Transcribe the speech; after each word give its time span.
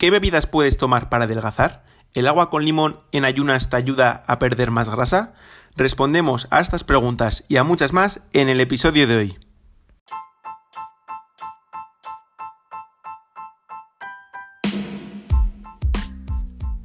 ¿Qué 0.00 0.10
bebidas 0.10 0.46
puedes 0.46 0.78
tomar 0.78 1.10
para 1.10 1.24
adelgazar? 1.24 1.84
¿El 2.14 2.26
agua 2.26 2.48
con 2.48 2.64
limón 2.64 3.00
en 3.12 3.26
ayunas 3.26 3.68
te 3.68 3.76
ayuda 3.76 4.24
a 4.26 4.38
perder 4.38 4.70
más 4.70 4.88
grasa? 4.88 5.34
Respondemos 5.76 6.48
a 6.50 6.62
estas 6.62 6.84
preguntas 6.84 7.44
y 7.48 7.58
a 7.58 7.64
muchas 7.64 7.92
más 7.92 8.22
en 8.32 8.48
el 8.48 8.62
episodio 8.62 9.06
de 9.06 9.16
hoy. 9.18 9.38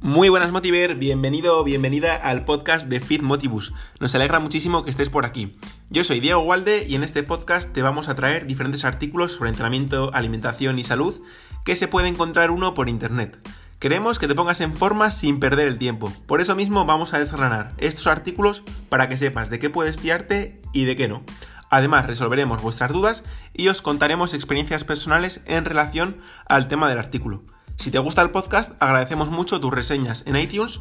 Muy 0.02 0.28
buenas 0.28 0.52
Motiver, 0.52 0.94
bienvenido 0.94 1.58
o 1.58 1.64
bienvenida 1.64 2.16
al 2.16 2.44
podcast 2.44 2.86
de 2.86 3.00
Fit 3.00 3.22
Motivus. 3.22 3.72
Nos 3.98 4.14
alegra 4.14 4.40
muchísimo 4.40 4.84
que 4.84 4.90
estés 4.90 5.08
por 5.08 5.24
aquí. 5.24 5.56
Yo 5.88 6.04
soy 6.04 6.20
Diego 6.20 6.42
Walde 6.42 6.86
y 6.86 6.94
en 6.94 7.02
este 7.02 7.22
podcast 7.22 7.72
te 7.72 7.80
vamos 7.80 8.08
a 8.08 8.14
traer 8.14 8.46
diferentes 8.46 8.84
artículos 8.84 9.32
sobre 9.32 9.48
entrenamiento, 9.48 10.10
alimentación 10.12 10.78
y 10.78 10.84
salud 10.84 11.22
que 11.66 11.76
se 11.76 11.88
puede 11.88 12.06
encontrar 12.06 12.52
uno 12.52 12.74
por 12.74 12.88
internet. 12.88 13.36
Queremos 13.80 14.20
que 14.20 14.28
te 14.28 14.36
pongas 14.36 14.60
en 14.60 14.74
forma 14.74 15.10
sin 15.10 15.40
perder 15.40 15.66
el 15.66 15.78
tiempo. 15.78 16.12
Por 16.26 16.40
eso 16.40 16.54
mismo 16.54 16.86
vamos 16.86 17.12
a 17.12 17.18
desgranar 17.18 17.72
estos 17.76 18.06
artículos 18.06 18.62
para 18.88 19.08
que 19.08 19.16
sepas 19.16 19.50
de 19.50 19.58
qué 19.58 19.68
puedes 19.68 19.98
fiarte 19.98 20.62
y 20.72 20.84
de 20.84 20.94
qué 20.94 21.08
no. 21.08 21.24
Además, 21.68 22.06
resolveremos 22.06 22.62
vuestras 22.62 22.92
dudas 22.92 23.24
y 23.52 23.66
os 23.66 23.82
contaremos 23.82 24.32
experiencias 24.32 24.84
personales 24.84 25.42
en 25.44 25.64
relación 25.64 26.18
al 26.48 26.68
tema 26.68 26.88
del 26.88 26.98
artículo. 26.98 27.42
Si 27.74 27.90
te 27.90 27.98
gusta 27.98 28.22
el 28.22 28.30
podcast, 28.30 28.80
agradecemos 28.80 29.28
mucho 29.28 29.60
tus 29.60 29.74
reseñas 29.74 30.22
en 30.24 30.36
iTunes 30.36 30.78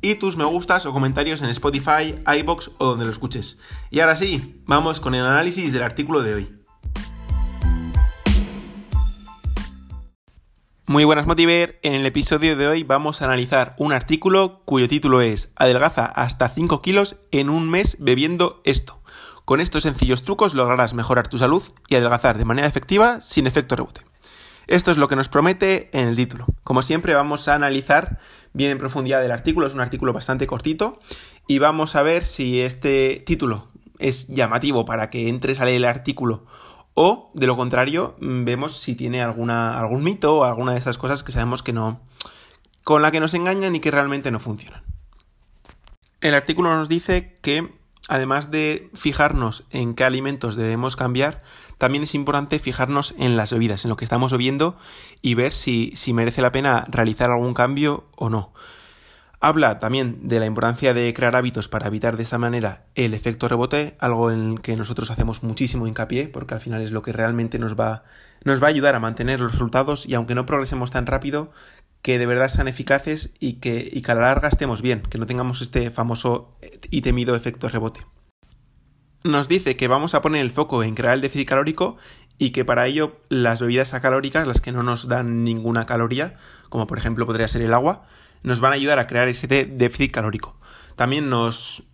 y 0.00 0.14
tus 0.14 0.36
me 0.36 0.44
gustas 0.44 0.86
o 0.86 0.92
comentarios 0.92 1.42
en 1.42 1.50
Spotify, 1.50 2.14
iBox 2.38 2.70
o 2.78 2.86
donde 2.86 3.06
lo 3.06 3.10
escuches. 3.10 3.58
Y 3.90 3.98
ahora 3.98 4.14
sí, 4.14 4.62
vamos 4.66 5.00
con 5.00 5.16
el 5.16 5.24
análisis 5.26 5.72
del 5.72 5.82
artículo 5.82 6.22
de 6.22 6.34
hoy. 6.34 6.57
Muy 10.88 11.04
buenas 11.04 11.26
Motiver, 11.26 11.78
en 11.82 11.92
el 11.92 12.06
episodio 12.06 12.56
de 12.56 12.66
hoy 12.66 12.82
vamos 12.82 13.20
a 13.20 13.26
analizar 13.26 13.74
un 13.76 13.92
artículo 13.92 14.62
cuyo 14.64 14.88
título 14.88 15.20
es 15.20 15.52
Adelgaza 15.54 16.06
hasta 16.06 16.48
5 16.48 16.80
kilos 16.80 17.16
en 17.30 17.50
un 17.50 17.68
mes 17.68 17.98
bebiendo 18.00 18.62
esto. 18.64 18.98
Con 19.44 19.60
estos 19.60 19.82
sencillos 19.82 20.22
trucos 20.22 20.54
lograrás 20.54 20.94
mejorar 20.94 21.28
tu 21.28 21.36
salud 21.36 21.62
y 21.88 21.96
adelgazar 21.96 22.38
de 22.38 22.46
manera 22.46 22.66
efectiva 22.66 23.20
sin 23.20 23.46
efecto 23.46 23.76
rebote. 23.76 24.00
Esto 24.66 24.90
es 24.90 24.96
lo 24.96 25.08
que 25.08 25.16
nos 25.16 25.28
promete 25.28 25.90
en 25.92 26.08
el 26.08 26.16
título. 26.16 26.46
Como 26.64 26.80
siempre 26.80 27.12
vamos 27.12 27.48
a 27.48 27.54
analizar 27.54 28.18
bien 28.54 28.70
en 28.70 28.78
profundidad 28.78 29.22
el 29.22 29.30
artículo, 29.30 29.66
es 29.66 29.74
un 29.74 29.82
artículo 29.82 30.14
bastante 30.14 30.46
cortito 30.46 31.00
y 31.46 31.58
vamos 31.58 31.96
a 31.96 32.02
ver 32.02 32.24
si 32.24 32.62
este 32.62 33.22
título 33.26 33.68
es 33.98 34.26
llamativo 34.28 34.86
para 34.86 35.10
que 35.10 35.28
entres 35.28 35.60
a 35.60 35.66
leer 35.66 35.76
el 35.76 35.84
artículo 35.84 36.46
o 37.00 37.30
de 37.32 37.46
lo 37.46 37.56
contrario 37.56 38.16
vemos 38.18 38.80
si 38.80 38.96
tiene 38.96 39.22
alguna, 39.22 39.78
algún 39.78 40.02
mito 40.02 40.38
o 40.38 40.42
alguna 40.42 40.72
de 40.72 40.78
esas 40.78 40.98
cosas 40.98 41.22
que 41.22 41.30
sabemos 41.30 41.62
que 41.62 41.72
no 41.72 42.00
con 42.82 43.02
la 43.02 43.12
que 43.12 43.20
nos 43.20 43.34
engañan 43.34 43.76
y 43.76 43.80
que 43.80 43.92
realmente 43.92 44.32
no 44.32 44.40
funcionan. 44.40 44.82
El 46.20 46.34
artículo 46.34 46.74
nos 46.74 46.88
dice 46.88 47.38
que 47.40 47.70
además 48.08 48.50
de 48.50 48.90
fijarnos 48.94 49.64
en 49.70 49.94
qué 49.94 50.02
alimentos 50.02 50.56
debemos 50.56 50.96
cambiar, 50.96 51.44
también 51.76 52.02
es 52.02 52.16
importante 52.16 52.58
fijarnos 52.58 53.14
en 53.16 53.36
las 53.36 53.52
bebidas, 53.52 53.84
en 53.84 53.90
lo 53.90 53.96
que 53.96 54.04
estamos 54.04 54.32
bebiendo 54.32 54.76
y 55.22 55.34
ver 55.34 55.52
si, 55.52 55.92
si 55.94 56.12
merece 56.12 56.42
la 56.42 56.50
pena 56.50 56.84
realizar 56.88 57.30
algún 57.30 57.54
cambio 57.54 58.06
o 58.16 58.28
no. 58.28 58.52
Habla 59.40 59.78
también 59.78 60.26
de 60.26 60.40
la 60.40 60.46
importancia 60.46 60.94
de 60.94 61.14
crear 61.14 61.36
hábitos 61.36 61.68
para 61.68 61.86
evitar 61.86 62.16
de 62.16 62.24
esta 62.24 62.38
manera 62.38 62.86
el 62.96 63.14
efecto 63.14 63.46
rebote, 63.46 63.96
algo 64.00 64.32
en 64.32 64.58
que 64.58 64.74
nosotros 64.74 65.12
hacemos 65.12 65.44
muchísimo 65.44 65.86
hincapié, 65.86 66.26
porque 66.26 66.54
al 66.54 66.60
final 66.60 66.82
es 66.82 66.90
lo 66.90 67.02
que 67.02 67.12
realmente 67.12 67.60
nos 67.60 67.78
va, 67.78 68.02
nos 68.42 68.60
va 68.60 68.66
a 68.66 68.70
ayudar 68.70 68.96
a 68.96 69.00
mantener 69.00 69.38
los 69.38 69.52
resultados 69.52 70.06
y 70.06 70.14
aunque 70.14 70.34
no 70.34 70.44
progresemos 70.44 70.90
tan 70.90 71.06
rápido, 71.06 71.52
que 72.02 72.18
de 72.18 72.26
verdad 72.26 72.48
sean 72.48 72.66
eficaces 72.66 73.30
y 73.38 73.54
que, 73.54 73.88
y 73.92 74.02
que 74.02 74.10
a 74.10 74.16
la 74.16 74.22
larga 74.22 74.48
estemos 74.48 74.82
bien, 74.82 75.02
que 75.02 75.18
no 75.18 75.26
tengamos 75.26 75.62
este 75.62 75.92
famoso 75.92 76.56
y 76.90 77.02
temido 77.02 77.36
efecto 77.36 77.68
rebote. 77.68 78.00
Nos 79.22 79.48
dice 79.48 79.76
que 79.76 79.88
vamos 79.88 80.14
a 80.14 80.22
poner 80.22 80.40
el 80.40 80.50
foco 80.50 80.82
en 80.82 80.96
crear 80.96 81.14
el 81.14 81.20
déficit 81.20 81.48
calórico 81.48 81.96
y 82.38 82.50
que 82.50 82.64
para 82.64 82.86
ello 82.86 83.20
las 83.28 83.60
bebidas 83.60 83.94
acalóricas, 83.94 84.48
las 84.48 84.60
que 84.60 84.72
no 84.72 84.82
nos 84.82 85.06
dan 85.06 85.44
ninguna 85.44 85.86
caloría, 85.86 86.36
como 86.68 86.88
por 86.88 86.98
ejemplo 86.98 87.26
podría 87.26 87.48
ser 87.48 87.62
el 87.62 87.74
agua, 87.74 88.06
nos 88.42 88.60
van 88.60 88.72
a 88.72 88.76
ayudar 88.76 88.98
a 88.98 89.06
crear 89.06 89.28
ese 89.28 89.46
déficit 89.46 90.12
calórico. 90.12 90.56
También 90.96 91.30
nos, 91.30 91.84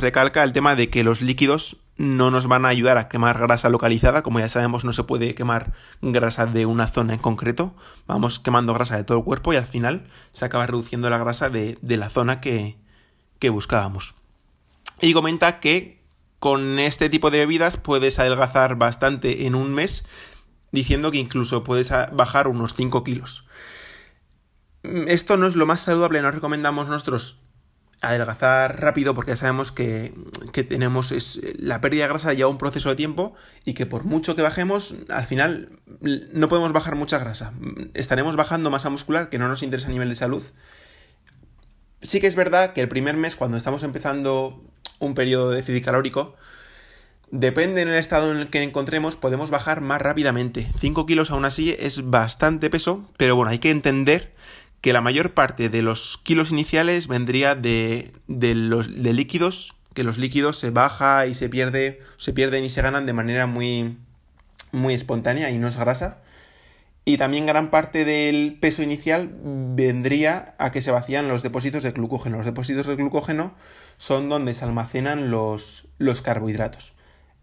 recalca 0.00 0.42
el 0.44 0.52
tema 0.52 0.74
de 0.74 0.88
que 0.88 1.04
los 1.04 1.20
líquidos 1.22 1.78
no 1.96 2.30
nos 2.30 2.46
van 2.46 2.64
a 2.64 2.68
ayudar 2.68 2.98
a 2.98 3.08
quemar 3.08 3.38
grasa 3.38 3.68
localizada, 3.68 4.22
como 4.22 4.40
ya 4.40 4.48
sabemos 4.48 4.84
no 4.84 4.92
se 4.92 5.04
puede 5.04 5.34
quemar 5.34 5.72
grasa 6.00 6.46
de 6.46 6.66
una 6.66 6.88
zona 6.88 7.14
en 7.14 7.20
concreto, 7.20 7.74
vamos 8.06 8.38
quemando 8.38 8.74
grasa 8.74 8.96
de 8.96 9.04
todo 9.04 9.18
el 9.18 9.24
cuerpo 9.24 9.52
y 9.52 9.56
al 9.56 9.66
final 9.66 10.06
se 10.32 10.44
acaba 10.44 10.66
reduciendo 10.66 11.10
la 11.10 11.18
grasa 11.18 11.48
de, 11.48 11.78
la 11.82 12.10
zona 12.10 12.40
que, 12.40 12.76
que 13.38 13.50
buscábamos. 13.50 14.14
Y 15.00 15.12
comenta 15.12 15.60
que 15.60 16.02
con 16.38 16.78
este 16.80 17.08
tipo 17.08 17.30
de 17.30 17.38
bebidas 17.38 17.76
puedes 17.76 18.18
adelgazar 18.18 18.76
bastante 18.76 19.46
en 19.46 19.54
un 19.54 19.72
mes, 19.72 20.04
diciendo 20.72 21.12
que 21.12 21.18
incluso 21.18 21.62
puedes 21.62 21.92
bajar 22.12 22.48
unos 22.48 22.74
5 22.74 23.04
kilos. 23.04 23.46
Esto 24.82 25.36
no 25.36 25.46
es 25.46 25.56
lo 25.56 25.66
más 25.66 25.80
saludable, 25.80 26.22
no 26.22 26.30
recomendamos 26.30 26.88
nosotros 26.88 27.42
adelgazar 28.02 28.80
rápido 28.80 29.14
porque 29.14 29.36
sabemos 29.36 29.70
que, 29.70 30.12
tenemos 30.68 31.12
es, 31.12 31.40
la 31.56 31.80
pérdida 31.80 32.02
de 32.02 32.08
grasa 32.08 32.34
lleva 32.34 32.50
un 32.50 32.58
proceso 32.58 32.90
de 32.90 32.96
tiempo 32.96 33.34
y 33.64 33.74
que 33.74 33.86
por 33.86 34.04
mucho 34.04 34.34
que 34.34 34.42
bajemos, 34.42 34.94
al 35.08 35.24
final 35.24 35.68
no 36.00 36.48
podemos 36.48 36.72
bajar 36.72 36.96
mucha 36.96 37.18
grasa. 37.18 37.52
Estaremos 37.94 38.34
bajando 38.36 38.70
masa 38.70 38.90
muscular 38.90 39.28
que 39.28 39.38
no 39.38 39.48
nos 39.48 39.62
interesa 39.62 39.88
a 39.88 39.92
nivel 39.92 40.08
de 40.08 40.16
salud. 40.16 40.42
Sí 42.02 42.20
que 42.20 42.26
es 42.26 42.34
verdad 42.34 42.72
que 42.72 42.80
el 42.80 42.88
primer 42.88 43.16
mes, 43.16 43.36
cuando 43.36 43.56
estamos 43.56 43.84
empezando 43.84 44.60
un 44.98 45.14
periodo 45.14 45.50
de 45.50 45.56
déficit 45.56 45.84
calórico, 45.84 46.34
depende 47.30 47.82
en 47.82 47.88
el 47.88 47.94
estado 47.94 48.32
en 48.32 48.38
el 48.38 48.48
que 48.48 48.62
encontremos, 48.64 49.14
podemos 49.14 49.50
bajar 49.50 49.80
más 49.80 50.02
rápidamente. 50.02 50.72
5 50.80 51.06
kilos 51.06 51.30
aún 51.30 51.44
así 51.44 51.76
es 51.78 52.10
bastante 52.10 52.68
peso, 52.68 53.08
pero 53.16 53.36
bueno, 53.36 53.52
hay 53.52 53.60
que 53.60 53.70
entender 53.70 54.32
que 54.82 54.92
la 54.92 55.00
mayor 55.00 55.32
parte 55.32 55.68
de 55.68 55.80
los 55.80 56.18
kilos 56.18 56.50
iniciales 56.50 57.06
vendría 57.06 57.54
de, 57.54 58.12
de 58.26 58.54
los 58.54 58.88
líquidos, 58.88 59.74
que 59.94 60.02
los 60.02 60.18
líquidos 60.18 60.58
se 60.58 60.70
baja 60.70 61.26
y 61.26 61.34
se 61.34 61.48
pierde, 61.48 62.00
se 62.16 62.32
pierden 62.32 62.64
y 62.64 62.70
se 62.70 62.82
ganan 62.82 63.06
de 63.06 63.12
manera 63.12 63.46
muy, 63.46 63.96
muy 64.72 64.92
espontánea 64.92 65.50
y 65.50 65.58
no 65.58 65.68
es 65.68 65.76
grasa. 65.76 66.18
Y 67.04 67.16
también 67.16 67.46
gran 67.46 67.70
parte 67.70 68.04
del 68.04 68.58
peso 68.60 68.82
inicial 68.82 69.30
vendría 69.42 70.54
a 70.58 70.72
que 70.72 70.82
se 70.82 70.90
vacían 70.90 71.28
los 71.28 71.44
depósitos 71.44 71.84
de 71.84 71.92
glucógeno. 71.92 72.38
Los 72.38 72.46
depósitos 72.46 72.86
de 72.86 72.96
glucógeno 72.96 73.54
son 73.98 74.28
donde 74.28 74.54
se 74.54 74.64
almacenan 74.64 75.30
los, 75.30 75.86
los 75.98 76.22
carbohidratos. 76.22 76.92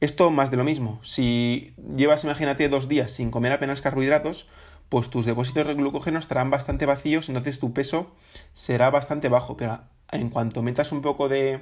Esto 0.02 0.30
más 0.30 0.52
de 0.52 0.58
lo 0.58 0.64
mismo. 0.66 1.00
Si 1.04 1.74
llevas, 1.96 2.24
imagínate, 2.24 2.70
dos 2.70 2.88
días 2.88 3.12
sin 3.12 3.32
comer 3.32 3.54
apenas 3.54 3.82
carbohidratos, 3.82 4.48
pues 4.90 5.10
tus 5.10 5.26
depósitos 5.26 5.68
de 5.68 5.76
glucógeno 5.76 6.20
estarán 6.20 6.50
bastante 6.50 6.86
vacíos, 6.86 7.30
entonces 7.30 7.60
tu 7.60 7.74
peso 7.74 8.12
será 8.54 8.90
bastante 8.90 9.30
bajo, 9.30 9.56
pero 9.56 9.82
en 10.12 10.30
cuanto 10.30 10.64
metas 10.64 10.92
un 10.92 11.02
poco 11.02 11.30
de, 11.30 11.62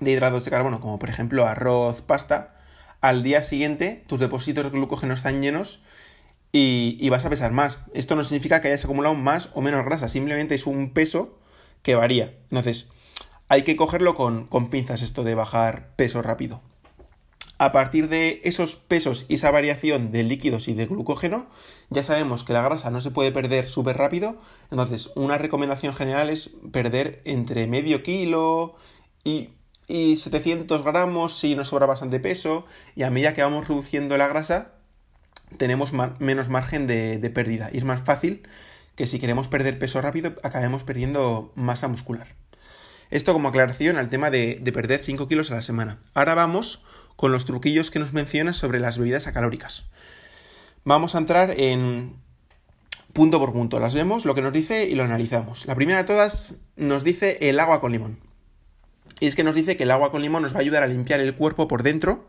hidratos 0.00 0.44
de 0.44 0.50
carbono, 0.50 0.80
como 0.80 0.98
por 0.98 1.08
ejemplo 1.08 1.46
arroz, 1.46 2.02
pasta, 2.02 2.56
al 3.00 3.22
día 3.22 3.40
siguiente 3.42 4.04
tus 4.08 4.18
depósitos 4.18 4.64
de 4.64 4.70
glucógeno 4.70 5.14
están 5.14 5.42
llenos 5.42 5.80
y, 6.52 7.08
vas 7.08 7.24
a 7.24 7.30
pesar 7.30 7.50
más. 7.50 7.78
Esto 7.94 8.14
no 8.14 8.22
significa 8.22 8.60
que 8.60 8.68
hayas 8.68 8.84
acumulado 8.84 9.16
más 9.16 9.50
o 9.54 9.60
menos 9.60 9.84
grasa, 9.84 10.08
simplemente 10.08 10.54
es 10.54 10.66
un 10.66 10.92
peso 10.92 11.38
que 11.82 11.96
varía. 11.96 12.34
Entonces, 12.50 12.88
hay 13.48 13.62
que 13.62 13.76
cogerlo 13.76 14.14
con 14.14 14.70
pinzas 14.70 15.02
esto 15.02 15.24
de 15.24 15.34
bajar 15.34 15.90
peso 15.96 16.22
rápido. 16.22 16.62
A 17.56 17.70
partir 17.70 18.08
de 18.08 18.40
esos 18.44 18.74
pesos 18.76 19.26
y 19.28 19.34
esa 19.34 19.50
variación 19.52 20.10
de 20.10 20.24
líquidos 20.24 20.66
y 20.66 20.74
de 20.74 20.86
glucógeno, 20.86 21.46
ya 21.88 22.02
sabemos 22.02 22.42
que 22.42 22.52
la 22.52 22.62
grasa 22.62 22.90
no 22.90 23.00
se 23.00 23.12
puede 23.12 23.30
perder 23.30 23.68
súper 23.68 23.96
rápido. 23.96 24.36
Entonces, 24.72 25.10
una 25.14 25.38
recomendación 25.38 25.94
general 25.94 26.30
es 26.30 26.50
perder 26.72 27.22
entre 27.24 27.68
medio 27.68 28.02
kilo 28.02 28.74
y, 29.22 29.50
y 29.86 30.16
700 30.16 30.82
gramos 30.82 31.38
si 31.38 31.54
nos 31.54 31.68
sobra 31.68 31.86
bastante 31.86 32.18
peso. 32.18 32.66
Y 32.96 33.04
a 33.04 33.10
medida 33.10 33.34
que 33.34 33.42
vamos 33.42 33.68
reduciendo 33.68 34.18
la 34.18 34.26
grasa, 34.26 34.72
tenemos 35.56 35.92
menos 36.18 36.48
margen 36.48 36.88
de, 36.88 37.18
de 37.18 37.30
pérdida. 37.30 37.70
Y 37.72 37.78
es 37.78 37.84
más 37.84 38.02
fácil 38.02 38.48
que 38.96 39.06
si 39.06 39.20
queremos 39.20 39.46
perder 39.46 39.78
peso 39.78 40.00
rápido, 40.00 40.34
acabemos 40.42 40.82
perdiendo 40.82 41.52
masa 41.54 41.86
muscular. 41.86 42.34
Esto 43.10 43.32
como 43.32 43.48
aclaración 43.48 43.96
al 43.96 44.08
tema 44.08 44.30
de, 44.30 44.58
de 44.60 44.72
perder 44.72 45.00
5 45.00 45.28
kilos 45.28 45.50
a 45.50 45.54
la 45.54 45.62
semana. 45.62 46.00
Ahora 46.14 46.34
vamos 46.34 46.84
con 47.16 47.32
los 47.32 47.44
truquillos 47.44 47.90
que 47.90 47.98
nos 47.98 48.12
mencionas 48.12 48.56
sobre 48.56 48.80
las 48.80 48.98
bebidas 48.98 49.26
acalóricas. 49.26 49.84
Vamos 50.84 51.14
a 51.14 51.18
entrar 51.18 51.54
en 51.58 52.16
punto 53.12 53.38
por 53.38 53.52
punto. 53.52 53.80
Las 53.80 53.94
vemos, 53.94 54.24
lo 54.24 54.34
que 54.34 54.42
nos 54.42 54.52
dice 54.52 54.86
y 54.86 54.94
lo 54.94 55.04
analizamos. 55.04 55.66
La 55.66 55.74
primera 55.74 55.98
de 55.98 56.04
todas 56.04 56.60
nos 56.76 57.04
dice 57.04 57.38
el 57.40 57.60
agua 57.60 57.80
con 57.80 57.92
limón. 57.92 58.18
Y 59.20 59.26
es 59.26 59.36
que 59.36 59.44
nos 59.44 59.54
dice 59.54 59.76
que 59.76 59.84
el 59.84 59.90
agua 59.90 60.10
con 60.10 60.22
limón 60.22 60.42
nos 60.42 60.54
va 60.54 60.58
a 60.58 60.62
ayudar 60.62 60.82
a 60.82 60.88
limpiar 60.88 61.20
el 61.20 61.34
cuerpo 61.34 61.68
por 61.68 61.82
dentro 61.82 62.28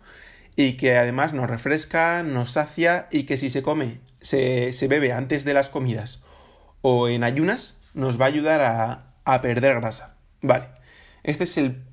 y 0.56 0.74
que 0.74 0.98
además 0.98 1.34
nos 1.34 1.50
refresca, 1.50 2.24
nos 2.24 2.52
sacia 2.52 3.08
y 3.12 3.24
que 3.24 3.38
si 3.38 3.50
se 3.50 3.62
come, 3.62 4.00
se, 4.22 4.72
se 4.72 4.88
bebe 4.88 5.12
antes 5.12 5.44
de 5.44 5.54
las 5.54 5.70
comidas 5.70 6.22
o 6.88 7.10
en 7.10 7.24
ayunas 7.24 7.78
nos 7.96 8.22
va 8.22 8.26
a 8.26 8.28
ayudar 8.28 8.62
a, 9.26 9.42
perder 9.42 9.74
grasa. 9.80 10.18
Vale, 10.44 10.66
este 11.24 11.46
es 11.46 11.58
el, 11.58 11.84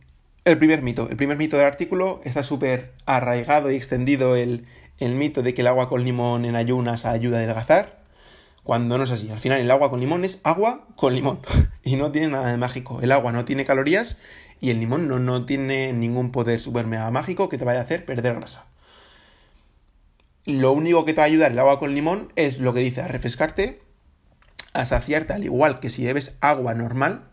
el, 0.45 0.59
primer 0.59 0.83
mito. 0.83 1.09
El 1.09 1.17
primer 1.17 1.37
mito 1.37 1.57
del 1.57 1.67
artículo 1.67 2.21
está 2.25 2.43
súper 2.43 2.93
arraigado 3.07 3.71
y 3.71 3.77
extendido 3.77 4.37
el, 4.37 4.67
el 4.99 5.15
mito 5.15 5.43
de 5.43 5.55
que 5.55 5.63
el 5.63 5.67
agua 5.67 5.89
con 5.89 6.05
limón 6.05 6.45
en 6.45 6.57
ayunas 6.57 7.05
ayuda 7.05 7.39
a 7.39 7.41
adelgazar, 7.41 8.03
cuando 8.63 8.99
no 8.99 9.05
es 9.05 9.11
así. 9.11 9.31
Al 9.31 9.41
final 9.41 9.61
el 9.61 9.71
agua 9.71 9.91
con 9.91 10.01
limón 10.01 10.25
es 10.25 10.41
agua 10.45 10.87
con 10.97 11.15
limón 11.15 11.41
y 11.83 11.97
no 11.97 12.13
tiene 12.13 12.29
nada 12.29 12.51
de 12.51 12.57
mágico. 12.57 13.01
El 13.03 13.13
agua 13.13 13.33
no 13.33 13.45
tiene 13.45 13.65
calorías 13.65 14.19
y 14.61 14.71
el 14.71 14.79
limón 14.79 15.09
no, 15.09 15.19
no 15.19 15.45
tiene 15.45 15.93
ningún 15.93 16.31
poder 16.31 16.61
super 16.61 16.87
mega 16.87 17.11
mágico 17.11 17.49
que 17.49 17.59
te 17.59 17.65
vaya 17.65 17.81
a 17.81 17.83
hacer 17.83 18.05
perder 18.05 18.35
grasa. 18.35 18.67
Lo 20.45 20.73
único 20.73 21.05
que 21.05 21.13
te 21.13 21.19
va 21.19 21.25
a 21.25 21.27
ayudar 21.27 21.53
el 21.53 21.59
agua 21.59 21.79
con 21.79 21.95
limón 21.95 22.33
es 22.37 22.59
lo 22.59 22.75
que 22.75 22.81
dice, 22.81 23.01
a 23.01 23.09
refrescarte, 23.09 23.81
a 24.73 24.85
saciarte, 24.85 25.33
al 25.33 25.45
igual 25.45 25.81
que 25.81 25.91
si 25.91 26.05
bebes 26.05 26.37
agua 26.41 26.75
normal. 26.75 27.29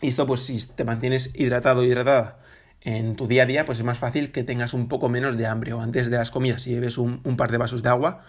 Y 0.00 0.08
esto, 0.08 0.26
pues, 0.26 0.42
si 0.42 0.64
te 0.66 0.84
mantienes 0.84 1.30
hidratado 1.34 1.84
hidratada 1.84 2.38
en 2.82 3.16
tu 3.16 3.26
día 3.26 3.44
a 3.44 3.46
día, 3.46 3.66
pues 3.66 3.78
es 3.78 3.84
más 3.84 3.98
fácil 3.98 4.30
que 4.30 4.44
tengas 4.44 4.74
un 4.74 4.88
poco 4.88 5.08
menos 5.08 5.36
de 5.36 5.46
hambre. 5.46 5.72
O 5.72 5.80
antes 5.80 6.10
de 6.10 6.16
las 6.16 6.30
comidas, 6.30 6.62
si 6.62 6.74
bebes 6.74 6.98
un, 6.98 7.20
par 7.36 7.50
de 7.50 7.58
vasos 7.58 7.82
de 7.82 7.88
agua, 7.88 8.22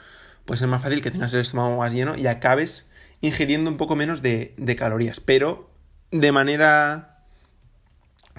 pues 0.45 0.61
es 0.61 0.67
más 0.67 0.81
fácil 0.81 1.01
que 1.01 1.11
tengas 1.11 1.33
el 1.33 1.41
estómago 1.41 1.77
más 1.77 1.93
lleno 1.93 2.15
y 2.15 2.27
acabes 2.27 2.89
ingiriendo 3.21 3.69
un 3.69 3.77
poco 3.77 3.95
menos 3.95 4.21
de, 4.21 4.53
de 4.57 4.75
calorías. 4.75 5.19
Pero 5.19 5.69
de 6.11 6.31
manera 6.31 7.17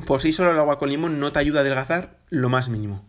por 0.07 0.21
sí 0.21 0.33
solo 0.33 0.53
el 0.53 0.59
agua 0.59 0.79
con 0.79 0.91
limón 0.91 1.21
no 1.21 1.33
te 1.33 1.39
ayuda 1.39 1.61
a 1.61 1.63
adelgazar 1.63 2.19
lo 2.31 2.49
más 2.49 2.69
mínimo. 2.69 3.05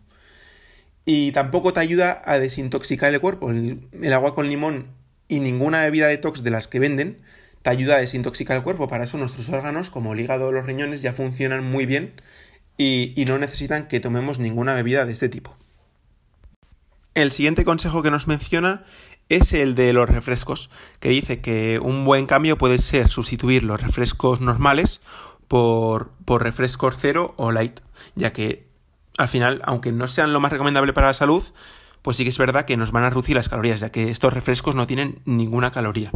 Y 1.04 1.32
tampoco 1.32 1.72
te 1.72 1.80
ayuda 1.80 2.22
a 2.24 2.38
desintoxicar 2.38 3.12
el 3.12 3.20
cuerpo. 3.20 3.50
El, 3.50 4.12
agua 4.12 4.34
con 4.34 4.48
limón 4.48 4.88
y 5.28 5.40
ninguna 5.40 5.80
bebida 5.80 6.08
detox 6.08 6.42
de 6.42 6.50
las 6.50 6.68
que 6.68 6.78
venden 6.78 7.22
te 7.62 7.70
ayuda 7.70 7.96
a 7.96 7.98
desintoxicar 7.98 8.56
el 8.56 8.62
cuerpo. 8.62 8.88
Para 8.88 9.04
eso 9.04 9.18
nuestros 9.18 9.48
órganos, 9.48 9.90
como 9.90 10.12
el 10.12 10.20
hígado 10.20 10.48
o 10.48 10.52
los 10.52 10.66
riñones, 10.66 11.02
ya 11.02 11.12
funcionan 11.12 11.70
muy 11.70 11.86
bien 11.86 12.14
y, 12.76 13.24
no 13.26 13.38
necesitan 13.38 13.88
que 13.88 14.00
tomemos 14.00 14.38
ninguna 14.38 14.74
bebida 14.74 15.04
de 15.04 15.12
este 15.12 15.28
tipo. 15.28 15.54
El 17.14 17.30
siguiente 17.30 17.64
consejo 17.64 18.02
que 18.02 18.10
nos 18.10 18.26
menciona 18.26 18.84
es 19.28 19.52
el 19.52 19.74
de 19.74 19.92
los 19.92 20.08
refrescos, 20.08 20.70
que 20.98 21.10
dice 21.10 21.40
que 21.40 21.78
un 21.82 22.04
buen 22.04 22.26
cambio 22.26 22.56
puede 22.56 22.78
ser 22.78 23.08
sustituir 23.08 23.64
los 23.64 23.80
refrescos 23.80 24.40
normales 24.40 25.02
por, 25.46 26.12
por 26.24 26.42
refrescos 26.42 26.96
cero 26.98 27.34
o 27.36 27.52
light, 27.52 27.80
ya 28.14 28.32
que 28.32 28.66
al 29.18 29.28
final, 29.28 29.60
aunque 29.64 29.92
no 29.92 30.08
sean 30.08 30.32
lo 30.32 30.40
más 30.40 30.50
recomendable 30.50 30.92
para 30.92 31.08
la 31.08 31.14
salud, 31.14 31.44
pues 32.02 32.16
sí 32.16 32.24
que 32.24 32.30
es 32.30 32.38
verdad 32.38 32.64
que 32.64 32.76
nos 32.76 32.92
van 32.92 33.04
a 33.04 33.10
reducir 33.10 33.36
las 33.36 33.48
calorías, 33.48 33.80
ya 33.80 33.90
que 33.90 34.10
estos 34.10 34.32
refrescos 34.32 34.74
no 34.74 34.86
tienen 34.86 35.20
ninguna 35.26 35.70
caloría. 35.70 36.10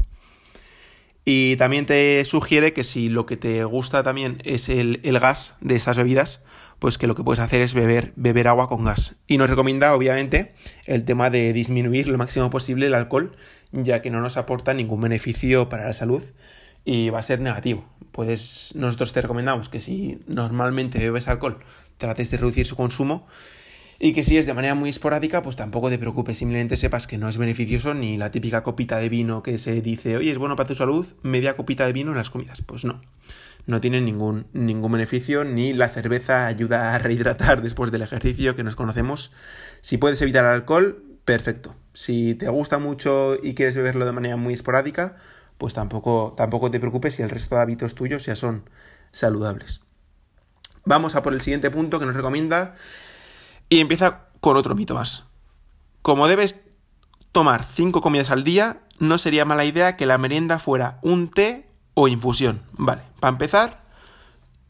Y 1.24 1.56
también 1.56 1.86
te 1.86 2.24
sugiere 2.24 2.72
que 2.72 2.84
si 2.84 3.08
lo 3.08 3.24
que 3.24 3.36
te 3.36 3.64
gusta 3.64 4.02
también 4.02 4.42
es 4.44 4.68
el, 4.68 5.00
gas 5.20 5.54
de 5.60 5.74
estas 5.74 5.96
bebidas, 5.96 6.42
pues 6.78 6.98
que 6.98 7.06
lo 7.06 7.14
que 7.14 7.24
puedes 7.24 7.40
hacer 7.40 7.62
es 7.62 7.72
beber, 7.72 8.12
beber 8.16 8.46
agua 8.48 8.68
con 8.68 8.84
gas. 8.84 9.16
Y 9.26 9.38
nos 9.38 9.48
recomienda, 9.48 9.94
obviamente, 9.94 10.54
el 10.84 11.04
tema 11.04 11.30
de 11.30 11.52
disminuir 11.54 12.08
lo 12.08 12.18
máximo 12.18 12.50
posible 12.50 12.86
el 12.86 12.94
alcohol, 12.94 13.36
ya 13.72 14.02
que 14.02 14.10
no 14.10 14.20
nos 14.20 14.36
aporta 14.36 14.74
ningún 14.74 15.00
beneficio 15.00 15.68
para 15.70 15.86
la 15.86 15.94
salud 15.94 16.22
y 16.84 17.08
va 17.08 17.20
a 17.20 17.22
ser 17.22 17.40
negativo. 17.40 17.88
Puedes, 18.12 18.72
nosotros 18.74 19.12
te 19.12 19.22
recomendamos 19.22 19.70
que 19.70 19.80
si 19.80 20.18
normalmente 20.26 20.98
bebes 20.98 21.28
alcohol, 21.28 21.60
trates 21.96 22.30
de 22.30 22.36
reducir 22.36 22.66
su 22.66 22.76
consumo 22.76 23.26
y 24.04 24.12
que 24.12 24.22
si 24.22 24.36
es 24.36 24.44
de 24.44 24.52
manera 24.52 24.74
muy 24.74 24.90
esporádica, 24.90 25.40
pues 25.40 25.56
tampoco 25.56 25.88
te 25.88 25.96
preocupes, 25.96 26.36
simplemente 26.36 26.76
sepas 26.76 27.06
que 27.06 27.16
no 27.16 27.26
es 27.26 27.38
beneficioso 27.38 27.94
ni 27.94 28.18
la 28.18 28.30
típica 28.30 28.62
copita 28.62 28.98
de 28.98 29.08
vino 29.08 29.42
que 29.42 29.56
se 29.56 29.80
dice, 29.80 30.18
oye, 30.18 30.30
es 30.30 30.36
bueno 30.36 30.56
para 30.56 30.66
tu 30.66 30.74
salud, 30.74 31.06
media 31.22 31.56
copita 31.56 31.86
de 31.86 31.94
vino 31.94 32.10
en 32.10 32.18
las 32.18 32.28
comidas. 32.28 32.60
Pues 32.60 32.84
no, 32.84 33.00
no 33.64 33.80
tiene 33.80 34.02
ningún, 34.02 34.46
ningún 34.52 34.92
beneficio, 34.92 35.44
ni 35.44 35.72
la 35.72 35.88
cerveza 35.88 36.46
ayuda 36.46 36.94
a 36.94 36.98
rehidratar 36.98 37.62
después 37.62 37.90
del 37.92 38.02
ejercicio 38.02 38.54
que 38.54 38.62
nos 38.62 38.76
conocemos. 38.76 39.32
Si 39.80 39.96
puedes 39.96 40.20
evitar 40.20 40.44
el 40.44 40.50
alcohol, 40.50 41.02
perfecto. 41.24 41.74
Si 41.94 42.34
te 42.34 42.50
gusta 42.50 42.78
mucho 42.78 43.38
y 43.42 43.54
quieres 43.54 43.74
beberlo 43.74 44.04
de 44.04 44.12
manera 44.12 44.36
muy 44.36 44.52
esporádica, 44.52 45.16
pues 45.56 45.72
tampoco, 45.72 46.34
tampoco 46.36 46.70
te 46.70 46.78
preocupes 46.78 47.14
si 47.14 47.22
el 47.22 47.30
resto 47.30 47.54
de 47.54 47.62
hábitos 47.62 47.94
tuyos 47.94 48.26
ya 48.26 48.36
son 48.36 48.68
saludables. 49.12 49.80
Vamos 50.84 51.16
a 51.16 51.22
por 51.22 51.32
el 51.32 51.40
siguiente 51.40 51.70
punto 51.70 51.98
que 51.98 52.04
nos 52.04 52.14
recomienda 52.14 52.74
y 53.74 53.80
empieza 53.80 54.28
con 54.38 54.56
otro 54.56 54.76
mito 54.76 54.94
más. 54.94 55.24
Como 56.00 56.28
debes 56.28 56.60
tomar 57.32 57.64
5 57.64 58.00
comidas 58.02 58.30
al 58.30 58.44
día, 58.44 58.82
no 59.00 59.18
sería 59.18 59.44
mala 59.44 59.64
idea 59.64 59.96
que 59.96 60.06
la 60.06 60.16
merienda 60.16 60.60
fuera 60.60 61.00
un 61.02 61.28
té 61.28 61.68
o 61.94 62.06
infusión. 62.06 62.62
Vale, 62.74 63.02
para 63.18 63.32
empezar, 63.32 63.82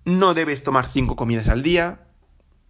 no 0.06 0.32
debes 0.32 0.62
tomar 0.62 0.86
5 0.86 1.16
comidas 1.16 1.48
al 1.48 1.62
día. 1.62 2.00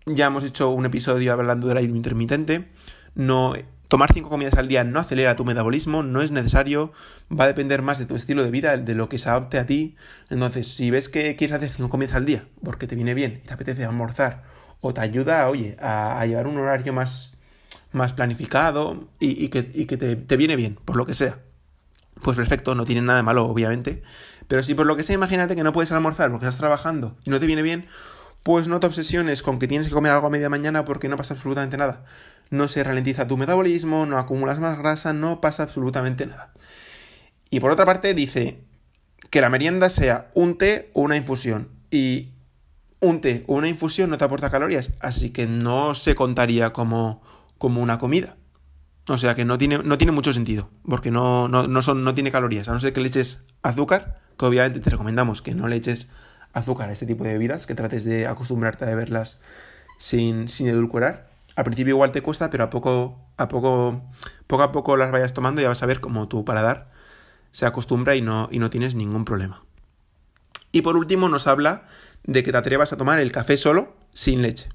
Ya 0.07 0.27
hemos 0.27 0.43
hecho 0.43 0.71
un 0.71 0.87
episodio 0.87 1.33
hablando 1.33 1.69
del 1.69 1.79
ayuno 1.79 1.95
intermitente. 1.95 2.69
No, 3.15 3.53
tomar 3.87 4.13
5 4.13 4.29
comidas 4.29 4.55
al 4.55 4.67
día 4.67 4.83
no 4.83 4.99
acelera 4.99 5.37
tu 5.37 5.45
metabolismo, 5.45 6.03
no 6.03 6.21
es 6.21 6.33
necesario, 6.33 6.93
va 7.31 7.45
a 7.45 7.47
depender 7.47 7.81
más 7.81 8.01
de 8.01 8.07
tu 8.07 8.17
estilo 8.17 8.43
de 8.43 8.51
vida, 8.51 8.77
de 8.77 8.95
lo 8.97 9.09
que 9.09 9.19
se 9.19 9.29
adapte 9.29 9.61
a 9.61 9.67
ti. 9.67 9.95
Entonces, 10.31 10.67
si 10.67 10.91
ves 10.91 11.09
que 11.09 11.37
quieres 11.37 11.55
hacer 11.55 11.71
5 11.71 11.89
comidas 11.91 12.17
al 12.17 12.25
día 12.25 12.45
porque 12.65 12.89
te 12.89 12.97
viene 12.97 13.15
bien 13.15 13.41
y 13.41 13.47
te 13.47 13.55
apetece 13.55 13.85
almorzar 13.85 14.64
o 14.87 14.93
te 14.93 15.01
ayuda, 15.01 15.49
oye, 15.49 15.79
a, 15.81 16.27
llevar 16.27 16.47
un 16.47 16.59
horario 16.59 16.93
más, 16.93 17.33
más 17.93 18.13
planificado 18.13 19.09
y, 19.19 19.49
que, 19.49 19.63
te, 19.63 20.17
te, 20.17 20.37
viene 20.37 20.57
bien, 20.57 20.79
por 20.85 20.97
lo 20.97 21.07
que 21.07 21.15
sea. 21.15 21.39
Pues 22.21 22.37
perfecto, 22.37 22.75
no 22.75 22.85
tiene 22.85 23.01
nada 23.01 23.17
de 23.17 23.23
malo, 23.23 23.47
obviamente. 23.47 24.03
Pero 24.47 24.63
si 24.63 24.75
por 24.75 24.85
lo 24.85 24.95
que 24.95 25.03
sea, 25.03 25.15
imagínate 25.15 25.57
que 25.57 25.65
no 25.65 25.73
puedes 25.73 25.91
almorzar 25.91 26.31
porque 26.31 26.45
estás 26.45 26.59
trabajando 26.59 27.17
y 27.25 27.31
no 27.31 27.41
te 27.41 27.47
viene 27.47 27.63
bien, 27.63 27.87
pues 28.43 28.69
no 28.69 28.79
te 28.79 28.87
obsesiones 28.87 29.43
con 29.43 29.59
que 29.59 29.67
tienes 29.67 29.89
que 29.89 29.95
comer 29.95 30.13
algo 30.13 30.27
a 30.27 30.31
media 30.31 30.51
mañana 30.51 30.85
porque 30.85 31.09
no 31.09 31.17
pasa 31.17 31.33
absolutamente 31.33 31.79
nada. 31.79 32.05
No 32.51 32.69
se 32.69 32.85
ralentiza 32.85 33.27
tu 33.27 33.39
metabolismo, 33.39 34.05
no 34.05 34.19
acumulas 34.19 34.59
más 34.59 34.77
grasa, 34.77 35.15
no 35.15 35.41
pasa 35.41 35.63
absolutamente 35.63 36.27
nada. 36.27 36.53
Y 37.49 37.61
por 37.61 37.71
otra 37.71 37.87
parte 37.87 38.13
dice 38.13 38.61
que 39.31 39.41
la 39.41 39.49
merienda 39.49 39.89
sea 39.89 40.31
un 40.35 40.59
té 40.59 40.91
o 40.93 41.01
una 41.01 41.17
infusión. 41.17 41.71
Y 41.91 42.34
un 43.05 43.21
té 43.21 43.45
o 43.47 43.55
una 43.55 43.69
infusión 43.69 44.11
no 44.11 44.19
te 44.19 44.25
aporta 44.25 44.51
calorías, 44.51 44.93
así 45.01 45.31
que 45.31 45.47
no 45.47 45.95
se 45.95 46.15
contaría 46.15 46.73
como, 46.73 47.23
como 47.59 47.83
una 47.83 47.99
comida. 47.99 48.37
O 49.09 49.19
sea 49.19 49.35
que 49.35 49.45
no 49.45 49.59
tiene, 49.59 49.79
no 49.79 49.99
tiene 49.99 50.13
mucho 50.13 50.33
sentido, 50.33 50.71
porque 50.89 51.11
no, 51.11 51.49
no, 51.49 51.83
son, 51.83 52.05
no 52.05 52.15
tiene 52.15 52.33
calorías, 52.33 52.69
a 52.69 52.73
no 52.73 52.81
ser 52.81 52.93
que 52.93 53.01
le 53.01 53.09
eches 53.09 53.45
azúcar, 53.63 54.21
que 54.39 54.47
obviamente 54.47 54.81
te 54.81 54.91
recomendamos 54.91 55.43
que 55.43 55.55
no 55.55 55.69
le 55.69 55.77
eches 55.77 56.09
azúcar 56.55 56.89
a 56.89 56.93
este 56.93 57.05
tipo 57.05 57.25
de 57.25 57.33
bebidas, 57.33 57.67
que 57.67 57.75
trates 57.75 58.05
de 58.05 58.27
acostumbrarte 58.27 58.85
a 58.85 58.89
beberlas 58.89 59.41
sin, 59.99 60.49
sin 60.49 60.69
edulcorar. 60.69 61.31
Al 61.55 61.65
principio 61.65 61.95
igual 61.95 62.13
te 62.13 62.23
cuesta, 62.23 62.49
pero 62.49 62.65
a 62.65 62.71
poco, 62.71 63.19
a 63.37 63.49
poco, 63.49 64.03
poco 64.47 64.63
a 64.63 64.73
poco 64.73 64.97
las 64.97 65.13
vayas 65.13 65.35
tomando 65.35 65.61
ya 65.61 65.69
vas 65.69 65.83
a 65.83 65.87
ver 65.87 66.01
cómo 66.01 66.27
tu 66.29 66.45
paladar 66.45 66.91
se 67.53 67.67
acostumbra 67.67 68.17
y 68.17 68.23
no, 68.23 68.49
y 68.51 68.59
no 68.59 68.71
tienes 68.71 68.95
ningún 68.95 69.25
problema. 69.25 69.64
Y 70.75 70.83
por 70.83 70.99
último 70.99 71.31
nos 71.31 71.47
habla 71.47 71.85
de 72.25 72.43
que 72.43 72.53
te 72.53 72.59
atrevas 72.59 72.93
a 72.93 72.99
tomar 72.99 73.21
el 73.21 73.33
café 73.33 73.57
solo, 73.57 73.97
sin 74.13 74.43
leche. 74.43 74.69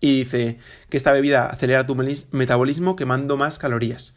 Y 0.00 0.20
dice 0.20 0.58
que 0.88 0.96
esta 0.96 1.12
bebida 1.12 1.46
acelera 1.46 1.86
tu 1.86 1.94
metabolismo 1.94 2.96
quemando 2.96 3.36
más 3.36 3.58
calorías. 3.58 4.14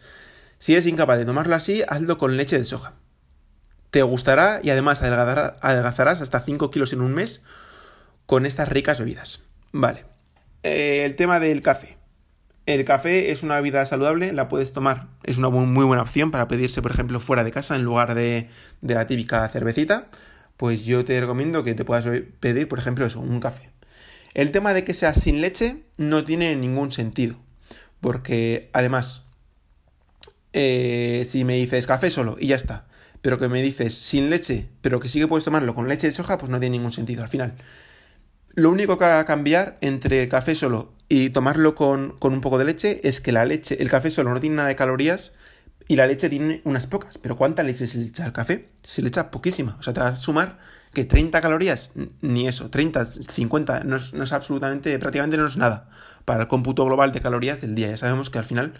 Si 0.57 0.71
eres 0.71 0.87
incapaz 0.87 1.17
de 1.17 1.25
tomarlo 1.25 1.55
así, 1.55 1.83
hazlo 1.87 2.17
con 2.17 2.37
leche 2.37 2.57
de 2.57 2.63
soja 2.63 2.93
te 3.95 4.03
gustará 4.03 4.59
y 4.61 4.71
además 4.71 5.01
adelgazarás 5.01 6.19
hasta 6.19 6.41
5 6.41 6.69
kilos 6.69 6.91
en 6.91 6.99
un 6.99 7.13
mes 7.13 7.43
con 8.25 8.45
estas 8.45 8.67
ricas 8.67 8.99
bebidas. 8.99 9.41
Vale. 9.71 10.03
Eh, 10.63 11.03
el 11.05 11.15
tema 11.15 11.39
del 11.39 11.61
café. 11.61 11.97
El 12.65 12.83
café 12.83 13.31
es 13.31 13.41
una 13.41 13.55
bebida 13.55 13.85
saludable, 13.85 14.33
la 14.33 14.49
puedes 14.49 14.73
tomar, 14.73 15.07
es 15.23 15.37
una 15.37 15.47
muy 15.47 15.85
buena 15.85 16.03
opción 16.03 16.29
para 16.29 16.49
pedirse, 16.49 16.81
por 16.81 16.91
ejemplo, 16.91 17.21
fuera 17.21 17.45
de 17.45 17.51
casa 17.51 17.77
en 17.77 17.83
lugar 17.83 18.15
de, 18.15 18.49
de 18.81 18.95
la 18.95 19.07
típica 19.07 19.47
cervecita. 19.47 20.07
Pues 20.57 20.85
yo 20.85 21.03
te 21.03 21.19
recomiendo 21.19 21.63
que 21.63 21.73
te 21.73 21.85
puedas 21.85 22.05
pedir, 22.39 22.67
por 22.67 22.79
ejemplo, 22.79 23.05
eso, 23.05 23.19
un 23.19 23.39
café. 23.39 23.69
El 24.33 24.51
tema 24.51 24.73
de 24.73 24.83
que 24.83 24.93
sea 24.93 25.13
sin 25.13 25.41
leche 25.41 25.83
no 25.97 26.23
tiene 26.23 26.55
ningún 26.55 26.91
sentido, 26.91 27.35
porque 28.01 28.69
además, 28.73 29.23
eh, 30.53 31.25
si 31.27 31.43
me 31.43 31.55
dices 31.55 31.87
café 31.87 32.09
solo 32.11 32.37
y 32.39 32.47
ya 32.47 32.55
está, 32.55 32.85
pero 33.21 33.39
que 33.39 33.47
me 33.47 33.61
dices 33.61 33.95
sin 33.95 34.29
leche, 34.29 34.67
pero 34.81 34.99
que 34.99 35.09
sí 35.09 35.19
que 35.19 35.27
puedes 35.27 35.45
tomarlo 35.45 35.73
con 35.73 35.87
leche 35.87 36.07
de 36.07 36.13
soja, 36.13 36.37
pues 36.37 36.51
no 36.51 36.59
tiene 36.59 36.77
ningún 36.77 36.91
sentido 36.91 37.23
al 37.23 37.29
final. 37.29 37.55
Lo 38.53 38.69
único 38.69 38.97
que 38.97 39.05
va 39.05 39.19
a 39.19 39.25
cambiar 39.25 39.77
entre 39.81 40.29
café 40.29 40.55
solo 40.55 40.93
y 41.09 41.29
tomarlo 41.29 41.75
con, 41.75 42.15
un 42.21 42.41
poco 42.41 42.57
de 42.57 42.65
leche 42.65 43.01
es 43.03 43.21
que 43.21 43.31
la 43.31 43.45
leche, 43.45 43.81
el 43.81 43.89
café 43.89 44.09
solo 44.09 44.33
no 44.33 44.39
tiene 44.39 44.55
nada 44.57 44.69
de 44.69 44.75
calorías 44.75 45.33
y 45.87 45.95
la 45.95 46.07
leche 46.07 46.29
tiene 46.29 46.61
unas 46.63 46.87
pocas. 46.87 47.17
Pero 47.17 47.35
¿cuánta 47.35 47.63
leche 47.63 47.87
se 47.87 47.99
le 47.99 48.05
echa 48.05 48.25
al 48.25 48.33
café? 48.33 48.69
Se 48.83 49.01
le 49.01 49.07
echa 49.07 49.31
poquísima. 49.31 49.75
O 49.79 49.83
sea, 49.83 49.93
te 49.93 49.99
vas 49.99 50.13
a 50.13 50.15
sumar 50.15 50.57
que 50.93 51.05
30 51.05 51.41
calorías, 51.41 51.91
ni 52.21 52.47
eso, 52.47 52.69
30, 52.69 53.05
50, 53.05 53.83
no 53.83 53.97
es, 53.97 54.13
no 54.13 54.23
es 54.23 54.31
absolutamente, 54.31 54.97
prácticamente 54.97 55.37
no 55.37 55.45
es 55.45 55.57
nada 55.57 55.89
para 56.23 56.41
el 56.43 56.47
cómputo 56.47 56.85
global 56.85 57.11
de 57.11 57.21
calorías 57.21 57.61
del 57.61 57.75
día. 57.75 57.89
Ya 57.89 57.97
sabemos 57.97 58.29
que 58.29 58.39
al 58.39 58.45
final 58.45 58.73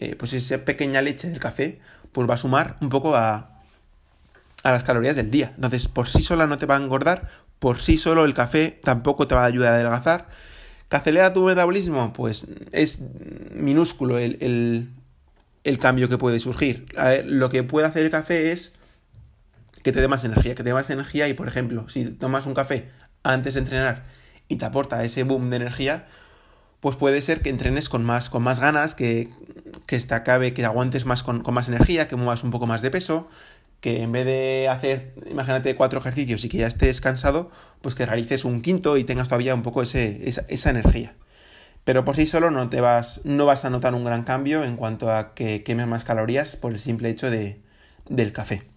eh, 0.00 0.14
pues 0.16 0.32
esa 0.32 0.58
pequeña 0.58 1.02
leche 1.02 1.28
del 1.28 1.40
café, 1.40 1.80
pues 2.12 2.28
va 2.30 2.34
a 2.34 2.38
sumar 2.38 2.76
un 2.80 2.88
poco 2.88 3.16
a, 3.16 3.50
a 4.62 4.70
las 4.70 4.84
calorías 4.84 5.16
del 5.16 5.30
día. 5.30 5.52
Entonces, 5.56 5.88
por 5.88 6.08
sí 6.08 6.22
sola 6.22 6.46
no 6.46 6.58
te 6.58 6.66
va 6.66 6.76
a 6.76 6.82
engordar, 6.82 7.28
por 7.58 7.80
sí 7.80 7.98
solo 7.98 8.24
el 8.24 8.34
café 8.34 8.78
tampoco 8.82 9.26
te 9.26 9.34
va 9.34 9.42
a 9.42 9.46
ayudar 9.46 9.72
a 9.72 9.76
adelgazar. 9.76 10.28
¿Que 10.88 10.96
acelera 10.96 11.32
tu 11.32 11.44
metabolismo? 11.44 12.12
Pues 12.12 12.46
es 12.72 13.02
minúsculo 13.52 14.18
el, 14.18 14.38
el, 14.40 14.88
cambio 15.78 16.08
que 16.08 16.18
puede 16.18 16.40
surgir. 16.40 16.86
lo 17.24 17.50
que 17.50 17.62
puede 17.62 17.86
hacer 17.86 18.02
el 18.02 18.10
café 18.10 18.52
es 18.52 18.72
que 19.82 19.92
te 19.92 20.00
dé 20.00 20.08
más 20.08 20.24
energía, 20.24 20.54
que 20.54 20.62
te 20.62 20.70
dé 20.70 20.74
más 20.74 20.90
energía 20.90 21.28
y, 21.28 21.34
por 21.34 21.48
ejemplo, 21.48 21.88
si 21.88 22.04
tomas 22.06 22.46
un 22.46 22.54
café 22.54 22.88
antes 23.22 23.54
de 23.54 23.60
entrenar 23.60 24.04
y 24.48 24.56
te 24.56 24.64
aporta 24.64 25.04
ese 25.04 25.22
boom 25.22 25.50
de 25.50 25.56
energía, 25.56 26.06
pues 26.80 26.96
puede 26.96 27.22
ser 27.22 27.42
que 27.42 27.50
entrenes 27.50 27.88
con 27.88 28.04
más, 28.04 28.30
con 28.30 28.42
más 28.42 28.60
ganas, 28.60 28.94
que, 28.94 29.28
que 29.86 29.98
te 29.98 30.14
acabe, 30.14 30.54
que 30.54 30.64
aguantes 30.64 31.06
más 31.06 31.22
con, 31.22 31.42
con, 31.42 31.54
más 31.54 31.68
energía, 31.68 32.08
que 32.08 32.16
muevas 32.16 32.44
un 32.44 32.50
poco 32.50 32.66
más 32.66 32.82
de 32.82 32.90
peso, 32.90 33.28
que 33.80 34.02
en 34.02 34.12
vez 34.12 34.24
de 34.24 34.68
hacer, 34.68 35.14
imagínate, 35.30 35.74
cuatro 35.74 36.00
ejercicios 36.00 36.44
y 36.44 36.48
que 36.48 36.58
ya 36.58 36.66
estés 36.66 37.00
cansado, 37.00 37.50
pues 37.80 37.94
que 37.94 38.06
realices 38.06 38.44
un 38.44 38.62
quinto 38.62 38.96
y 38.96 39.04
tengas 39.04 39.28
todavía 39.28 39.54
un 39.54 39.62
poco 39.62 39.82
ese, 39.82 40.28
esa, 40.48 40.70
energía. 40.70 41.14
Pero 41.88 42.04
por 42.04 42.16
sí 42.16 42.26
solo 42.26 42.50
no 42.50 42.68
te 42.68 42.82
vas, 42.82 43.22
no 43.24 43.46
vas 43.46 43.64
a 43.64 43.70
notar 43.70 43.94
un 43.94 44.04
gran 44.04 44.22
cambio 44.22 44.62
en 44.62 44.76
cuanto 44.76 45.10
a 45.10 45.32
que 45.32 45.62
quemes 45.62 45.86
más 45.86 46.04
calorías 46.04 46.54
por 46.54 46.74
el 46.74 46.80
simple 46.80 47.08
hecho 47.08 47.30
de, 47.30 47.62
del 48.10 48.34
café. 48.34 48.68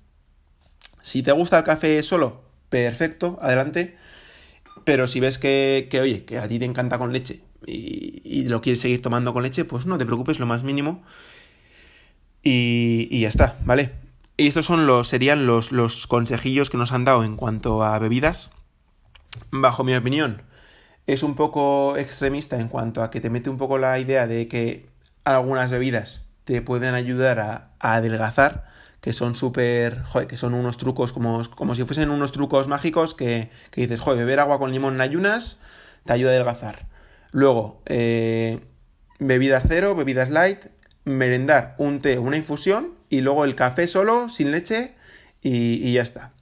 Si 1.02 1.22
te 1.22 1.34
gusta 1.34 1.58
el 1.58 1.66
café 1.66 2.02
solo, 2.04 2.46
perfecto, 2.70 3.38
adelante. 3.42 3.98
Pero 4.86 5.08
si 5.08 5.20
ves 5.20 5.38
que, 5.38 5.90
que 5.92 6.00
oye, 6.00 6.24
que 6.24 6.38
a 6.38 6.48
ti 6.48 6.58
te 6.58 6.64
encanta 6.64 7.00
con 7.00 7.12
leche 7.12 7.42
y, 7.68 8.22
y, 8.24 8.46
lo 8.46 8.62
quieres 8.62 8.80
seguir 8.80 9.02
tomando 9.02 9.34
con 9.34 9.44
leche, 9.44 9.66
pues 9.66 9.86
no 9.86 9.98
te 9.98 10.06
preocupes, 10.06 10.40
lo 10.40 10.46
más 10.46 10.64
mínimo. 10.64 11.04
Y, 12.44 13.10
y 13.12 13.20
ya 13.20 13.28
está, 13.28 13.58
¿vale? 13.66 13.92
Y 14.38 14.48
estos 14.48 14.66
son 14.66 14.88
los, 14.88 15.10
serían 15.10 15.46
los, 15.46 15.74
los 15.74 16.08
consejillos 16.08 16.70
que 16.70 16.78
nos 16.78 16.94
han 16.94 17.04
dado 17.04 17.26
en 17.26 17.36
cuanto 17.36 17.84
a 17.84 18.00
bebidas. 18.00 18.52
Bajo 19.52 19.84
mi 19.84 19.94
opinión, 19.96 20.44
es 21.14 21.24
un 21.24 21.36
poco 21.36 21.98
extremista 21.98 22.60
en 22.60 22.68
cuanto 22.68 23.04
a 23.04 23.10
que 23.10 23.20
te 23.20 23.30
mete 23.30 23.50
un 23.50 23.58
poco 23.58 23.78
la 23.78 24.00
idea 24.00 24.28
de 24.28 24.48
que 24.48 24.88
algunas 25.24 25.70
bebidas 25.70 26.22
te 26.46 26.62
pueden 26.62 26.96
ayudar 26.96 27.40
a, 27.40 27.72
adelgazar, 27.80 28.70
que 29.02 29.14
son 29.14 29.36
súper, 29.36 30.04
joder, 30.04 30.28
que 30.28 30.38
son 30.38 30.54
unos 30.54 30.78
trucos 30.78 31.12
como, 31.12 31.42
como 31.50 31.76
si 31.76 31.84
fuesen 31.84 32.12
unos 32.12 32.32
trucos 32.32 32.68
mágicos 32.68 33.14
que, 33.14 33.50
que, 33.72 33.82
dices, 33.82 34.00
joder, 34.00 34.20
beber 34.20 34.40
agua 34.40 34.60
con 34.60 34.72
limón 34.72 34.96
en 34.96 35.02
ayunas 35.02 35.60
te 36.06 36.14
ayuda 36.14 36.32
a 36.32 36.34
adelgazar. 36.36 36.88
Luego, 37.32 37.82
eh, 37.86 38.60
bebidas 39.20 39.64
cero, 39.68 39.96
bebidas 39.96 40.30
light, 40.30 40.66
merendar 41.04 41.76
un 41.78 42.00
té 42.00 42.20
una 42.20 42.38
infusión 42.38 42.94
y 43.10 43.22
luego 43.22 43.46
el 43.46 43.56
café 43.56 43.88
solo, 43.88 44.30
sin 44.30 44.52
leche 44.52 44.96
y, 45.42 45.94
ya 45.94 46.02
está. 46.02 46.34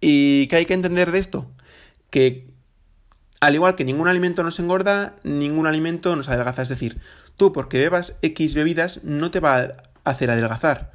¿Y 0.00 0.46
qué 0.48 0.56
hay 0.56 0.66
que 0.66 0.74
entender 0.74 1.12
de 1.12 1.18
esto? 1.18 1.50
Que 2.10 2.51
al 3.42 3.56
igual 3.56 3.74
que 3.74 3.84
ningún 3.84 4.06
alimento 4.06 4.44
nos 4.44 4.60
engorda, 4.60 5.16
ningún 5.24 5.66
alimento 5.66 6.14
nos 6.14 6.28
adelgaza. 6.28 6.62
Es 6.62 6.68
decir, 6.68 7.00
tú 7.36 7.52
porque 7.52 7.76
bebas 7.76 8.14
X 8.22 8.54
bebidas 8.54 9.02
no 9.02 9.32
te 9.32 9.40
va 9.40 9.56
a 9.58 9.74
hacer 10.04 10.30
adelgazar. 10.30 10.92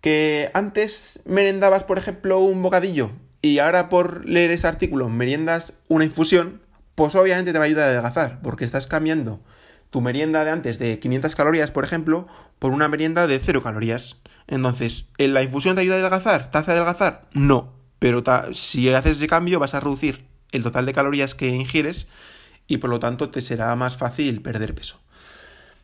Que 0.00 0.52
antes 0.54 1.20
merendabas, 1.26 1.82
por 1.82 1.98
ejemplo, 1.98 2.38
un 2.38 2.62
bocadillo 2.62 3.10
y 3.42 3.58
ahora 3.58 3.88
por 3.88 4.24
leer 4.24 4.52
ese 4.52 4.68
artículo 4.68 5.08
meriendas 5.08 5.72
una 5.88 6.04
infusión, 6.04 6.62
pues 6.94 7.16
obviamente 7.16 7.52
te 7.52 7.58
va 7.58 7.64
a 7.64 7.66
ayudar 7.66 7.88
a 7.88 7.90
adelgazar, 7.90 8.38
porque 8.40 8.64
estás 8.64 8.86
cambiando 8.86 9.40
tu 9.90 10.00
merienda 10.00 10.44
de 10.44 10.52
antes 10.52 10.78
de 10.78 11.00
500 11.00 11.34
calorías, 11.34 11.72
por 11.72 11.84
ejemplo, 11.84 12.28
por 12.60 12.70
una 12.70 12.86
merienda 12.86 13.26
de 13.26 13.40
0 13.40 13.62
calorías. 13.64 14.22
Entonces, 14.46 15.06
¿en 15.18 15.34
la 15.34 15.42
infusión 15.42 15.74
te 15.74 15.80
ayuda 15.80 15.96
a 15.96 15.98
adelgazar? 15.98 16.52
¿Te 16.52 16.58
hace 16.58 16.70
adelgazar? 16.70 17.22
No. 17.32 17.72
Pero 17.98 18.22
si 18.52 18.88
haces 18.90 19.16
ese 19.16 19.26
cambio 19.26 19.58
vas 19.58 19.74
a 19.74 19.80
reducir 19.80 20.27
el 20.52 20.62
total 20.62 20.86
de 20.86 20.92
calorías 20.92 21.34
que 21.34 21.48
ingieres 21.48 22.08
y 22.66 22.78
por 22.78 22.90
lo 22.90 23.00
tanto 23.00 23.30
te 23.30 23.40
será 23.40 23.74
más 23.76 23.96
fácil 23.96 24.42
perder 24.42 24.74
peso. 24.74 25.00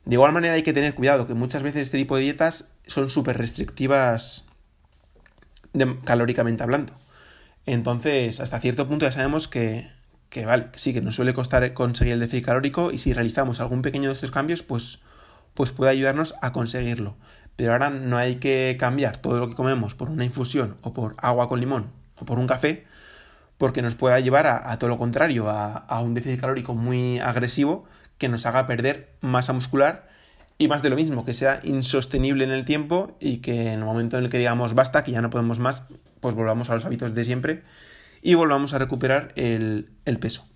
De 0.05 0.15
igual 0.15 0.33
manera 0.33 0.55
hay 0.55 0.63
que 0.63 0.73
tener 0.73 0.95
cuidado 0.95 1.27
que 1.27 1.35
muchas 1.35 1.63
veces 1.63 1.83
este 1.83 1.99
tipo 1.99 2.17
de 2.17 2.23
dietas 2.23 2.69
son 2.87 3.11
súper 3.11 3.39
restrictivas 3.39 4.45
calóricamente 6.05 6.63
hablando. 6.63 6.93
Entonces, 7.67 8.41
hasta 8.41 8.61
cierto 8.61 8.87
punto 8.87 9.07
ya 9.07 9.13
sabemos 9.13 9.49
que 9.49 9.89
que 10.35 10.45
vale, 10.45 10.67
sí, 10.75 10.93
que 10.93 11.01
nos 11.01 11.15
suele 11.15 11.33
costar 11.33 11.73
conseguir 11.75 12.15
el 12.15 12.19
déficit 12.19 12.47
calórico 12.47 12.91
y 12.91 12.99
si 12.99 13.13
realizamos 13.13 13.61
algún 13.61 13.83
pequeño 13.83 14.09
de 14.09 14.15
estos 14.15 14.33
cambios, 14.33 14.65
pues, 14.65 14.99
pues 15.55 15.71
puede 15.71 15.93
ayudarnos 15.93 16.35
a 16.43 16.53
conseguirlo. 16.53 17.15
Pero 17.55 17.71
ahora 17.71 17.89
no 17.89 18.17
hay 18.17 18.37
que 18.37 18.77
cambiar 18.77 19.19
todo 19.19 19.39
lo 19.39 19.49
que 19.49 19.55
comemos 19.55 19.95
por 19.95 20.11
una 20.11 20.25
infusión 20.25 20.77
o 20.83 20.93
por 20.93 21.15
agua 21.19 21.49
con 21.49 21.61
limón 21.61 21.93
o 22.17 22.25
por 22.25 22.41
un 22.41 22.49
café, 22.49 22.85
porque 23.59 23.83
nos 23.83 23.95
pueda 23.95 24.21
llevar 24.21 24.47
a, 24.47 24.79
todo 24.79 24.89
lo 24.89 24.99
contrario, 24.99 25.49
a, 25.49 25.77
a, 25.77 26.01
un 26.01 26.15
déficit 26.15 26.41
calórico 26.41 26.75
muy 26.75 27.19
agresivo 27.19 27.85
que 28.19 28.29
nos 28.29 28.47
haga 28.47 28.67
perder 28.67 29.17
masa 29.21 29.53
muscular 29.53 30.09
y 30.57 30.69
más 30.69 30.83
de 30.83 30.91
lo 30.91 30.97
mismo, 30.97 31.25
que 31.25 31.35
sea 31.35 31.61
insostenible 31.65 32.45
en 32.45 32.51
el 32.51 32.65
tiempo 32.65 33.17
y 33.21 33.39
que 33.39 33.73
en 33.73 33.81
el 33.81 33.85
momento 33.85 34.19
en 34.19 34.25
el 34.25 34.31
que 34.31 34.39
digamos 34.39 34.75
basta, 34.75 35.03
que 35.03 35.11
ya 35.11 35.21
no 35.21 35.31
podemos 35.31 35.59
más, 35.59 35.85
pues 36.21 36.35
volvamos 36.35 36.71
a 36.71 36.75
los 36.75 36.85
hábitos 36.85 37.15
de 37.15 37.25
siempre 37.25 37.63
y 38.23 38.35
volvamos 38.35 38.73
a 38.73 38.79
recuperar 38.79 39.33
el, 39.37 39.91
peso. 40.21 40.47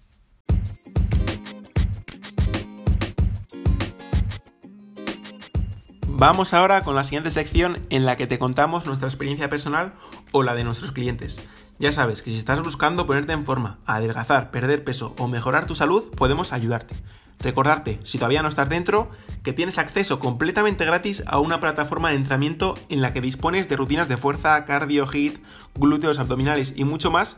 Vamos 6.07 6.55
ahora 6.55 6.83
con 6.83 6.97
la 6.97 7.05
siguiente 7.05 7.31
sección 7.31 7.81
en 7.91 8.07
la 8.07 8.17
que 8.17 8.27
te 8.27 8.39
contamos 8.39 8.87
nuestra 8.87 9.07
experiencia 9.07 9.49
personal 9.49 9.93
o 10.33 10.43
la 10.43 10.55
de 10.55 10.65
nuestros 10.65 10.93
clientes. 10.93 11.39
Ya 11.79 11.93
sabes 11.93 12.23
que 12.23 12.31
si 12.31 12.37
estás 12.37 12.61
buscando 12.61 13.07
ponerte 13.07 13.33
en 13.33 13.45
forma, 13.45 13.79
adelgazar, 13.87 14.51
perder 14.51 14.83
peso 14.83 15.15
o 15.17 15.29
mejorar 15.29 15.67
tu 15.67 15.77
salud, 15.77 16.11
podemos 16.11 16.53
ayudarte. 16.53 16.97
Recordarte, 17.39 18.01
si 18.03 18.19
todavía 18.19 18.43
no 18.43 18.49
estás 18.49 18.69
dentro, 18.69 19.13
que 19.45 19.53
tienes 19.53 19.79
acceso 19.79 20.19
completamente 20.19 20.85
gratis 20.85 21.23
a 21.29 21.39
una 21.39 21.61
plataforma 21.61 22.11
de 22.11 22.17
entrenamiento 22.17 22.75
en 22.89 23.01
la 23.01 23.13
que 23.13 23.21
dispones 23.21 23.69
de 23.69 23.77
rutinas 23.77 24.09
de 24.09 24.17
fuerza, 24.17 24.65
cardio, 24.65 25.07
hit, 25.07 25.39
glúteos, 25.77 26.19
abdominales 26.19 26.73
y 26.75 26.83
mucho 26.83 27.13
más 27.13 27.37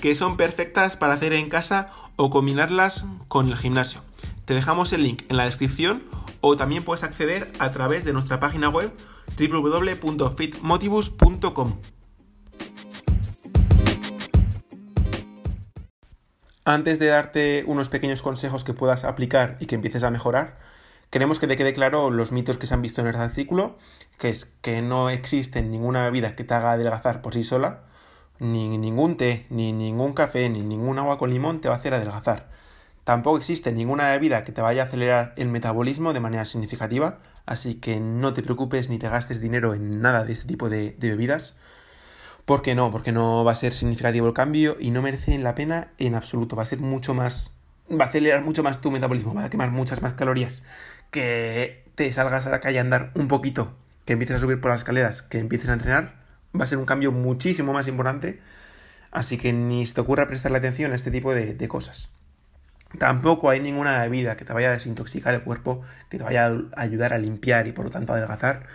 que 0.00 0.14
son 0.14 0.38
perfectas 0.38 0.96
para 0.96 1.12
hacer 1.12 1.34
en 1.34 1.50
casa 1.50 1.90
o 2.16 2.30
combinarlas 2.30 3.04
con 3.28 3.48
el 3.48 3.58
gimnasio. 3.58 4.00
Te 4.46 4.54
dejamos 4.54 4.94
el 4.94 5.02
link 5.02 5.24
en 5.28 5.36
la 5.36 5.44
descripción 5.44 6.02
o 6.40 6.56
también 6.56 6.82
puedes 6.82 7.04
acceder 7.04 7.52
a 7.58 7.72
través 7.72 8.06
de 8.06 8.14
nuestra 8.14 8.40
página 8.40 8.70
web 8.70 8.90
www.fitmotivus.com. 9.38 11.74
Antes 16.64 17.00
de 17.00 17.06
darte 17.06 17.64
unos 17.66 17.88
pequeños 17.88 18.22
consejos 18.22 18.62
que 18.62 18.72
puedas 18.72 19.02
aplicar 19.02 19.56
y 19.58 19.66
que 19.66 19.74
empieces 19.74 20.04
a 20.04 20.10
mejorar, 20.10 20.58
queremos 21.10 21.40
que 21.40 21.48
te 21.48 21.56
quede 21.56 21.72
claro 21.72 22.10
los 22.10 22.30
mitos 22.30 22.56
que 22.56 22.68
se 22.68 22.74
han 22.74 22.82
visto 22.82 23.00
en 23.00 23.08
este 23.08 23.20
artículo, 23.20 23.76
que 24.16 24.28
es 24.28 24.44
que 24.60 24.80
no 24.80 25.10
existe 25.10 25.60
ninguna 25.60 26.04
bebida 26.04 26.36
que 26.36 26.44
te 26.44 26.54
haga 26.54 26.70
adelgazar 26.70 27.20
por 27.20 27.34
sí 27.34 27.42
sola, 27.42 27.80
ni 28.38 28.78
ningún 28.78 29.16
té, 29.16 29.44
ni 29.50 29.72
ningún 29.72 30.12
café, 30.12 30.48
ni 30.50 30.60
ningún 30.60 31.00
agua 31.00 31.18
con 31.18 31.30
limón 31.30 31.60
te 31.60 31.68
va 31.68 31.74
a 31.74 31.78
hacer 31.78 31.94
adelgazar. 31.94 32.46
Tampoco 33.02 33.38
existe 33.38 33.72
ninguna 33.72 34.10
bebida 34.10 34.44
que 34.44 34.52
te 34.52 34.60
vaya 34.60 34.84
a 34.84 34.86
acelerar 34.86 35.34
el 35.36 35.48
metabolismo 35.48 36.12
de 36.12 36.20
manera 36.20 36.44
significativa, 36.44 37.18
así 37.44 37.74
que 37.74 37.98
no 37.98 38.34
te 38.34 38.42
preocupes 38.44 38.88
ni 38.88 38.98
te 39.00 39.08
gastes 39.08 39.40
dinero 39.40 39.74
en 39.74 40.00
nada 40.00 40.24
de 40.24 40.32
este 40.32 40.46
tipo 40.46 40.68
de 40.68 40.94
bebidas. 41.00 41.56
¿Por 42.44 42.62
qué 42.62 42.74
no? 42.74 42.90
Porque 42.90 43.12
no 43.12 43.44
va 43.44 43.52
a 43.52 43.56
ser 43.56 43.72
significativo 43.72 44.26
el 44.26 44.34
cambio 44.34 44.76
y 44.80 44.90
no 44.90 45.00
merece 45.00 45.38
la 45.38 45.54
pena 45.54 45.92
en 45.98 46.14
absoluto. 46.14 46.56
Va 46.56 46.62
a 46.62 46.66
ser 46.66 46.80
mucho 46.80 47.14
más. 47.14 47.52
Va 47.90 48.06
a 48.06 48.08
acelerar 48.08 48.42
mucho 48.42 48.62
más 48.62 48.80
tu 48.80 48.90
metabolismo, 48.90 49.34
va 49.34 49.44
a 49.44 49.50
quemar 49.50 49.70
muchas 49.70 50.02
más 50.02 50.14
calorías. 50.14 50.62
Que 51.10 51.84
te 51.94 52.12
salgas 52.12 52.46
a 52.46 52.50
la 52.50 52.60
calle 52.60 52.78
a 52.78 52.80
andar 52.80 53.12
un 53.14 53.28
poquito, 53.28 53.76
que 54.04 54.14
empieces 54.14 54.36
a 54.36 54.38
subir 54.40 54.60
por 54.60 54.70
las 54.70 54.80
escaleras, 54.80 55.22
que 55.22 55.38
empieces 55.38 55.68
a 55.68 55.74
entrenar, 55.74 56.14
va 56.58 56.64
a 56.64 56.66
ser 56.66 56.78
un 56.78 56.84
cambio 56.84 57.12
muchísimo 57.12 57.72
más 57.72 57.86
importante. 57.88 58.40
Así 59.10 59.36
que 59.36 59.52
ni 59.52 59.86
se 59.86 59.94
te 59.94 60.00
ocurra 60.00 60.26
prestarle 60.26 60.58
atención 60.58 60.92
a 60.92 60.94
este 60.94 61.10
tipo 61.10 61.34
de, 61.34 61.54
de 61.54 61.68
cosas. 61.68 62.10
Tampoco 62.98 63.50
hay 63.50 63.60
ninguna 63.60 64.00
bebida 64.02 64.36
que 64.36 64.44
te 64.44 64.52
vaya 64.52 64.68
a 64.68 64.72
desintoxicar 64.72 65.34
el 65.34 65.42
cuerpo, 65.42 65.82
que 66.10 66.18
te 66.18 66.24
vaya 66.24 66.46
a 66.46 66.80
ayudar 66.80 67.12
a 67.12 67.18
limpiar 67.18 67.66
y 67.66 67.72
por 67.72 67.84
lo 67.84 67.90
tanto 67.90 68.12
a 68.12 68.16
adelgazar. 68.16 68.66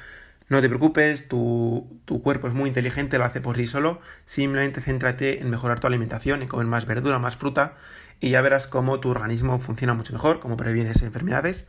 No 0.49 0.61
te 0.61 0.69
preocupes, 0.69 1.27
tu, 1.27 1.99
cuerpo 2.23 2.47
es 2.47 2.53
muy 2.53 2.69
inteligente, 2.69 3.17
lo 3.17 3.25
hace 3.25 3.41
por 3.41 3.57
sí 3.57 3.67
solo. 3.67 3.99
Simplemente 4.23 4.79
céntrate 4.79 5.41
en 5.41 5.49
mejorar 5.49 5.81
tu 5.81 5.87
alimentación, 5.87 6.41
en 6.41 6.47
comer 6.47 6.67
más 6.67 6.85
verdura, 6.85 7.19
más 7.19 7.35
fruta, 7.35 7.75
y 8.21 8.29
ya 8.29 8.41
verás 8.41 8.67
cómo 8.67 8.99
tu 9.01 9.09
organismo 9.09 9.59
funciona 9.59 9.93
mucho 9.93 10.13
mejor, 10.13 10.39
cómo 10.39 10.55
previenes 10.55 11.01
enfermedades. 11.01 11.67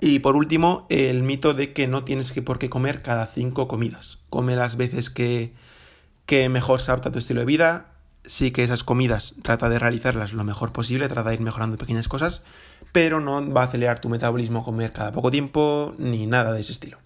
Y 0.00 0.18
por 0.18 0.36
último, 0.36 0.86
el 0.90 1.22
mito 1.22 1.54
de 1.54 1.72
que 1.72 1.86
no 1.86 2.04
tienes 2.04 2.32
que 2.32 2.42
por 2.42 2.58
qué 2.58 2.68
comer 2.68 3.00
cada 3.00 3.26
cinco 3.26 3.68
comidas. 3.68 4.18
Come 4.28 4.54
las 4.54 4.76
veces 4.76 5.08
que, 5.08 5.54
mejor 6.50 6.82
se 6.82 6.92
a 6.92 7.00
tu 7.00 7.18
estilo 7.18 7.40
de 7.40 7.46
vida. 7.46 7.86
Sí 8.26 8.50
que 8.50 8.64
esas 8.64 8.84
comidas 8.84 9.34
trata 9.42 9.70
de 9.70 9.78
realizarlas 9.78 10.34
lo 10.34 10.44
mejor 10.44 10.72
posible, 10.72 11.08
trata 11.08 11.30
de 11.30 11.36
ir 11.36 11.40
mejorando 11.40 11.78
pequeñas 11.78 12.08
cosas, 12.08 12.42
pero 12.92 13.20
no 13.20 13.50
va 13.50 13.62
a 13.62 13.64
acelerar 13.64 14.00
tu 14.00 14.10
metabolismo 14.10 14.64
comer 14.64 14.92
cada 14.92 15.12
poco 15.12 15.30
tiempo 15.30 15.94
ni 15.98 16.26
nada 16.26 16.52
de 16.52 16.60
ese 16.60 16.72
estilo. 16.72 16.98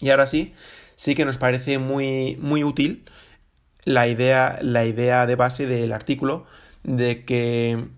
Y 0.00 0.10
ahora 0.10 0.26
sí, 0.26 0.54
sí 0.96 1.14
que 1.14 1.24
nos 1.24 1.38
parece 1.38 1.78
muy, 1.78 2.36
muy 2.40 2.64
útil 2.64 3.04
la 3.84 4.06
idea, 4.06 4.58
la 4.62 4.84
idea 4.84 5.26
de 5.26 5.36
base 5.36 5.66
del 5.66 5.92
artículo 5.92 6.46
de 6.82 7.24
que, 7.24 7.88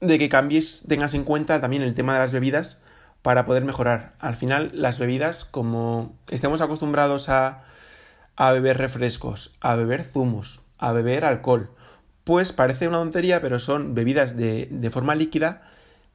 de 0.00 0.18
que 0.18 0.28
cambies, 0.28 0.84
tengas 0.88 1.14
en 1.14 1.24
cuenta 1.24 1.60
también 1.60 1.82
el 1.82 1.94
tema 1.94 2.14
de 2.14 2.20
las 2.20 2.32
bebidas 2.32 2.80
para 3.22 3.44
poder 3.44 3.64
mejorar. 3.64 4.14
Al 4.18 4.36
final, 4.36 4.70
las 4.74 4.98
bebidas, 4.98 5.44
como 5.44 6.14
estemos 6.28 6.60
acostumbrados 6.60 7.28
a, 7.28 7.64
a 8.36 8.52
beber 8.52 8.78
refrescos, 8.78 9.52
a 9.60 9.76
beber 9.76 10.02
zumos, 10.02 10.60
a 10.78 10.92
beber 10.92 11.24
alcohol, 11.24 11.70
pues 12.24 12.52
parece 12.52 12.88
una 12.88 12.98
tontería, 12.98 13.40
pero 13.40 13.58
son 13.58 13.94
bebidas 13.94 14.36
de, 14.36 14.68
de 14.70 14.90
forma 14.90 15.14
líquida 15.14 15.62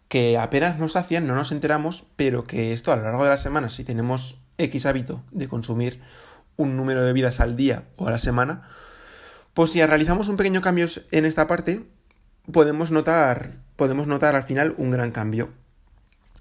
que 0.07 0.37
apenas 0.37 0.79
nos 0.79 0.95
hacían, 0.95 1.27
no 1.27 1.35
nos 1.35 1.51
enteramos, 1.51 2.05
pero 2.15 2.45
que 2.45 2.73
esto 2.73 2.91
a 2.91 2.95
lo 2.95 3.03
largo 3.03 3.23
de 3.23 3.29
las 3.29 3.41
semanas, 3.41 3.73
si 3.73 3.83
tenemos 3.83 4.37
X 4.57 4.85
hábito 4.85 5.23
de 5.31 5.47
consumir 5.47 6.01
un 6.57 6.77
número 6.77 7.01
de 7.01 7.07
bebidas 7.07 7.39
al 7.39 7.55
día 7.55 7.83
o 7.97 8.07
a 8.07 8.11
la 8.11 8.17
semana, 8.17 8.63
pues 9.53 9.71
si 9.71 9.85
realizamos 9.85 10.27
un 10.27 10.37
pequeño 10.37 10.61
cambio 10.61 10.87
en 11.11 11.25
esta 11.25 11.47
parte, 11.47 11.85
podemos 12.51 12.91
notar, 12.91 13.51
podemos 13.75 14.07
notar 14.07 14.35
al 14.35 14.43
final 14.43 14.75
un 14.77 14.91
gran 14.91 15.11
cambio. 15.11 15.49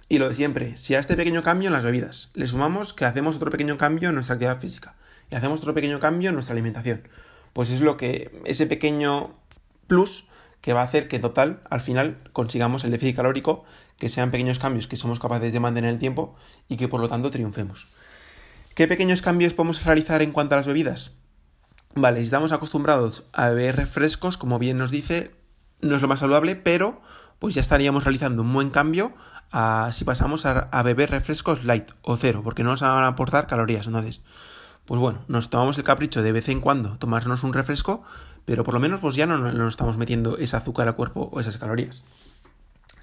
Y 0.09 0.19
lo 0.19 0.29
de 0.29 0.35
siempre, 0.35 0.77
si 0.77 0.95
a 0.95 0.99
este 0.99 1.17
pequeño 1.17 1.43
cambio 1.43 1.69
en 1.69 1.73
las 1.73 1.85
bebidas 1.85 2.31
le 2.35 2.47
sumamos 2.47 2.93
que 2.93 3.05
hacemos 3.05 3.37
otro 3.37 3.51
pequeño 3.51 3.79
cambio 3.79 4.11
en 4.11 4.15
nuestra 4.15 4.35
actividad 4.35 4.61
física 4.61 4.97
y 5.31 5.35
hacemos 5.35 5.61
otro 5.61 5.75
pequeño 5.75 5.99
cambio 5.99 6.29
en 6.29 6.35
nuestra 6.35 6.53
alimentación, 6.53 7.09
pues 7.53 7.71
es 7.71 7.81
lo 7.81 7.97
que 7.97 8.31
ese 8.45 8.67
pequeño 8.67 9.35
plus 9.87 10.29
que 10.61 10.73
va 10.73 10.81
a 10.81 10.85
hacer 10.85 11.09
que 11.09 11.19
total, 11.19 11.61
al 11.69 11.83
final, 11.83 12.17
consigamos 12.33 12.85
el 12.85 12.91
déficit 12.91 13.17
calórico, 13.17 13.65
que 13.99 14.09
sean 14.09 14.31
pequeños 14.31 14.59
cambios 14.59 14.87
que 14.87 14.97
somos 14.97 15.21
capaces 15.21 15.53
de 15.53 15.61
mantener 15.61 15.91
el 15.91 15.99
tiempo 15.99 16.37
y 16.69 16.79
que 16.79 16.89
por 16.89 17.01
lo 17.01 17.09
tanto 17.09 17.31
triunfemos. 17.31 17.89
¿Qué 18.75 18.89
pequeños 18.89 19.23
cambios 19.23 19.55
podemos 19.55 19.85
realizar 19.85 20.21
en 20.21 20.33
cuanto 20.33 20.55
a 20.55 20.59
las 20.59 20.67
bebidas? 20.67 21.13
Vale, 21.95 22.21
estamos 22.21 22.51
acostumbrados 22.51 23.23
a 23.33 23.51
beber 23.51 23.77
refrescos, 23.77 24.37
como 24.37 24.59
bien 24.59 24.79
nos 24.79 24.91
dice, 24.91 25.31
no 25.81 25.95
es 25.95 26.03
lo 26.03 26.09
más 26.09 26.19
saludable, 26.19 26.57
pero 26.57 27.01
pues 27.39 27.55
ya 27.55 27.61
estaríamos 27.61 28.03
realizando 28.03 28.43
un 28.43 28.53
buen 28.53 28.71
cambio 28.71 29.13
a, 29.53 29.91
si 29.93 30.05
pasamos 30.05 30.45
a, 30.45 30.83
beber 30.83 31.13
refrescos 31.13 31.63
light 31.63 31.89
o 32.03 32.17
cero, 32.17 32.41
porque 32.43 32.65
no 32.65 32.73
nos 32.73 32.81
van 32.81 33.05
a 33.05 33.07
aportar 33.07 33.47
calorías. 33.47 33.87
Entonces, 33.87 34.23
pues 34.87 35.01
bueno, 35.01 35.21
nos 35.29 35.51
tomamos 35.51 35.79
el 35.79 35.85
capricho 35.85 36.23
de 36.23 36.33
vez 36.33 36.49
en 36.49 36.61
cuando 36.61 36.99
tomarnos 36.99 37.45
un 37.45 37.53
refresco, 37.53 38.03
pero 38.45 38.65
por 38.65 38.75
lo 38.75 38.81
menos 38.81 39.01
pues 39.01 39.15
ya 39.15 39.27
no, 39.27 39.39
nos 39.39 39.69
estamos 39.73 39.99
metiendo 39.99 40.37
ese 40.37 40.57
azúcar 40.57 40.89
al 40.89 40.97
cuerpo 40.97 41.31
o 41.33 41.39
esas 41.39 41.59
calorías. 41.59 42.05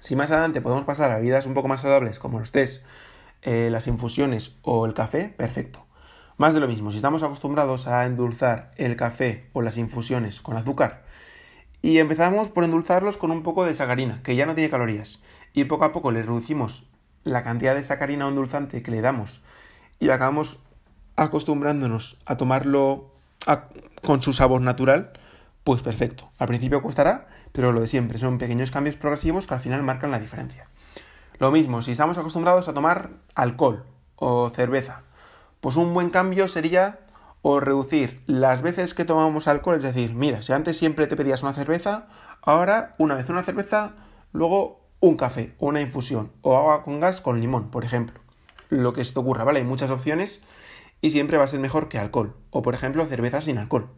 Si 0.00 0.16
más 0.16 0.30
adelante 0.32 0.60
podemos 0.60 0.84
pasar 0.84 1.10
a 1.12 1.16
bebidas 1.16 1.46
un 1.46 1.54
poco 1.54 1.68
más 1.68 1.80
saludables 1.80 2.18
como 2.18 2.40
los 2.40 2.52
tés, 2.52 2.82
eh, 3.42 3.68
las 3.70 3.86
infusiones 3.86 4.56
o 4.62 4.86
el 4.86 4.94
café, 4.94 5.28
perfecto. 5.28 5.86
Más 6.36 6.54
de 6.54 6.60
lo 6.60 6.68
mismo, 6.68 6.90
si 6.90 6.96
estamos 6.96 7.22
acostumbrados 7.22 7.86
a 7.86 8.06
endulzar 8.06 8.72
el 8.76 8.96
café 8.96 9.50
o 9.52 9.62
las 9.62 9.78
infusiones 9.78 10.40
con 10.40 10.56
azúcar 10.56 11.04
y 11.82 11.98
empezamos 11.98 12.48
por 12.48 12.64
endulzarlos 12.64 13.16
con 13.16 13.30
un 13.30 13.42
poco 13.42 13.64
de 13.64 13.74
sacarina, 13.74 14.22
que 14.22 14.36
ya 14.36 14.46
no 14.46 14.54
tiene 14.54 14.70
calorías, 14.70 15.20
y 15.52 15.64
poco 15.64 15.84
a 15.84 15.92
poco 15.92 16.12
le 16.12 16.22
reducimos 16.22 16.86
la 17.24 17.42
cantidad 17.42 17.74
de 17.74 17.84
sacarina 17.84 18.26
o 18.26 18.30
endulzante 18.30 18.82
que 18.82 18.90
le 18.90 19.00
damos 19.00 19.42
y 19.98 20.10
acabamos 20.10 20.58
acostumbrándonos 21.16 22.18
a 22.24 22.36
tomarlo 22.36 23.12
con 24.02 24.22
su 24.22 24.32
sabor 24.32 24.60
natural, 24.60 25.12
pues 25.64 25.82
perfecto. 25.82 26.30
Al 26.38 26.48
principio 26.48 26.82
costará, 26.82 27.26
pero 27.52 27.72
lo 27.72 27.80
de 27.80 27.86
siempre, 27.86 28.18
son 28.18 28.38
pequeños 28.38 28.70
cambios 28.70 28.96
progresivos 28.96 29.46
que 29.46 29.54
al 29.54 29.60
final 29.60 29.82
marcan 29.82 30.10
la 30.10 30.18
diferencia. 30.18 30.68
Lo 31.42 31.50
mismo, 31.50 31.82
si 31.82 31.90
estamos 31.90 32.18
acostumbrados 32.18 32.68
a 32.68 32.72
tomar 32.72 33.10
alcohol 33.34 33.84
o 34.14 34.50
cerveza, 34.50 35.02
pues 35.60 35.74
un 35.74 35.92
buen 35.92 36.10
cambio 36.10 36.46
sería 36.46 37.00
o 37.42 37.58
reducir 37.58 38.22
las 38.28 38.62
veces 38.62 38.94
que 38.94 39.04
tomamos 39.04 39.48
alcohol, 39.48 39.74
es 39.74 39.82
decir, 39.82 40.14
mira, 40.14 40.42
si 40.42 40.52
antes 40.52 40.78
siempre 40.78 41.08
te 41.08 41.16
pedías 41.16 41.42
una 41.42 41.52
cerveza, 41.52 42.06
ahora 42.42 42.94
una 42.98 43.16
vez 43.16 43.28
una 43.28 43.42
cerveza, 43.42 43.94
luego 44.30 44.86
un 45.00 45.16
café 45.16 45.56
o 45.58 45.66
una 45.66 45.80
infusión 45.80 46.30
o 46.42 46.56
agua 46.56 46.84
con 46.84 47.00
gas 47.00 47.20
con 47.20 47.40
limón, 47.40 47.72
por 47.72 47.84
ejemplo. 47.84 48.20
Lo 48.68 48.92
que 48.92 49.00
esto 49.00 49.18
ocurra, 49.18 49.42
¿vale? 49.42 49.58
Hay 49.58 49.66
muchas 49.66 49.90
opciones 49.90 50.44
y 51.00 51.10
siempre 51.10 51.38
va 51.38 51.44
a 51.44 51.48
ser 51.48 51.58
mejor 51.58 51.88
que 51.88 51.98
alcohol 51.98 52.36
o, 52.50 52.62
por 52.62 52.76
ejemplo, 52.76 53.04
cerveza 53.06 53.40
sin 53.40 53.58
alcohol. 53.58 53.88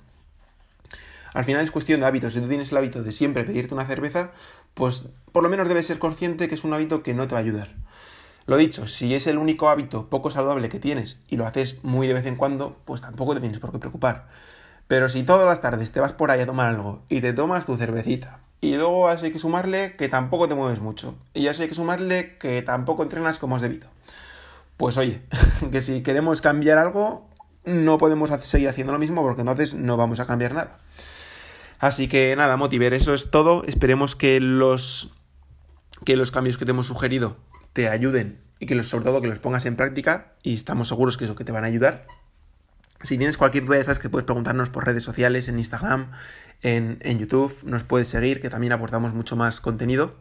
Al 1.34 1.44
final 1.44 1.62
es 1.62 1.70
cuestión 1.70 2.00
de 2.00 2.06
hábitos. 2.06 2.32
Si 2.32 2.40
tú 2.40 2.48
tienes 2.48 2.72
el 2.72 2.78
hábito 2.78 3.02
de 3.02 3.12
siempre 3.12 3.44
pedirte 3.44 3.74
una 3.74 3.86
cerveza, 3.86 4.30
pues 4.72 5.08
por 5.32 5.42
lo 5.42 5.50
menos 5.50 5.68
debes 5.68 5.86
ser 5.86 5.98
consciente 5.98 6.48
que 6.48 6.54
es 6.54 6.64
un 6.64 6.72
hábito 6.72 7.02
que 7.02 7.12
no 7.12 7.28
te 7.28 7.34
va 7.34 7.40
a 7.40 7.42
ayudar. 7.42 7.68
Lo 8.46 8.56
dicho, 8.56 8.86
si 8.86 9.14
es 9.14 9.26
el 9.26 9.38
único 9.38 9.68
hábito 9.68 10.08
poco 10.08 10.30
saludable 10.30 10.68
que 10.68 10.78
tienes 10.78 11.18
y 11.28 11.36
lo 11.36 11.46
haces 11.46 11.82
muy 11.82 12.06
de 12.06 12.14
vez 12.14 12.26
en 12.26 12.36
cuando, 12.36 12.76
pues 12.84 13.00
tampoco 13.00 13.34
te 13.34 13.40
tienes 13.40 13.58
por 13.58 13.72
qué 13.72 13.78
preocupar. 13.78 14.28
Pero 14.86 15.08
si 15.08 15.22
todas 15.22 15.46
las 15.46 15.60
tardes 15.60 15.92
te 15.92 16.00
vas 16.00 16.12
por 16.12 16.30
ahí 16.30 16.40
a 16.40 16.46
tomar 16.46 16.68
algo 16.68 17.02
y 17.08 17.20
te 17.20 17.32
tomas 17.32 17.66
tu 17.66 17.74
cervecita, 17.76 18.40
y 18.60 18.76
luego 18.76 19.08
hay 19.08 19.32
que 19.32 19.38
sumarle 19.38 19.96
que 19.96 20.08
tampoco 20.08 20.46
te 20.46 20.54
mueves 20.54 20.80
mucho, 20.80 21.16
y 21.32 21.48
eso 21.48 21.62
hay 21.62 21.68
que 21.68 21.74
sumarle 21.74 22.36
que 22.38 22.62
tampoco 22.62 23.02
entrenas 23.02 23.38
como 23.38 23.56
es 23.56 23.62
debido. 23.62 23.88
Pues 24.76 24.96
oye, 24.98 25.22
que 25.72 25.80
si 25.80 26.02
queremos 26.02 26.42
cambiar 26.42 26.78
algo, 26.78 27.28
no 27.64 27.98
podemos 27.98 28.30
seguir 28.42 28.68
haciendo 28.68 28.92
lo 28.92 28.98
mismo 28.98 29.22
porque 29.22 29.40
entonces 29.40 29.74
no 29.74 29.96
vamos 29.96 30.20
a 30.20 30.26
cambiar 30.26 30.54
nada. 30.54 30.78
Así 31.84 32.08
que 32.08 32.34
nada, 32.34 32.56
Motiver, 32.56 32.94
eso 32.94 33.12
es 33.12 33.30
todo. 33.30 33.62
Esperemos 33.66 34.16
que 34.16 34.40
los, 34.40 35.12
que 36.06 36.16
los 36.16 36.30
cambios 36.30 36.56
que 36.56 36.64
te 36.64 36.70
hemos 36.70 36.86
sugerido 36.86 37.36
te 37.74 37.90
ayuden 37.90 38.40
y 38.58 38.64
que 38.64 38.82
sobre 38.82 39.04
todo 39.04 39.20
que 39.20 39.28
los 39.28 39.38
pongas 39.38 39.66
en 39.66 39.76
práctica 39.76 40.32
y 40.42 40.54
estamos 40.54 40.88
seguros 40.88 41.18
que 41.18 41.26
eso 41.26 41.34
que 41.34 41.44
te 41.44 41.52
van 41.52 41.62
a 41.62 41.66
ayudar. 41.66 42.06
Si 43.02 43.18
tienes 43.18 43.36
cualquier 43.36 43.66
duda, 43.66 43.84
sabes 43.84 43.98
que 43.98 44.08
puedes 44.08 44.24
preguntarnos 44.24 44.70
por 44.70 44.86
redes 44.86 45.02
sociales, 45.02 45.46
en 45.48 45.58
Instagram, 45.58 46.12
en, 46.62 46.96
en 47.02 47.18
YouTube, 47.18 47.54
nos 47.64 47.84
puedes 47.84 48.08
seguir, 48.08 48.40
que 48.40 48.48
también 48.48 48.72
aportamos 48.72 49.12
mucho 49.12 49.36
más 49.36 49.60
contenido. 49.60 50.14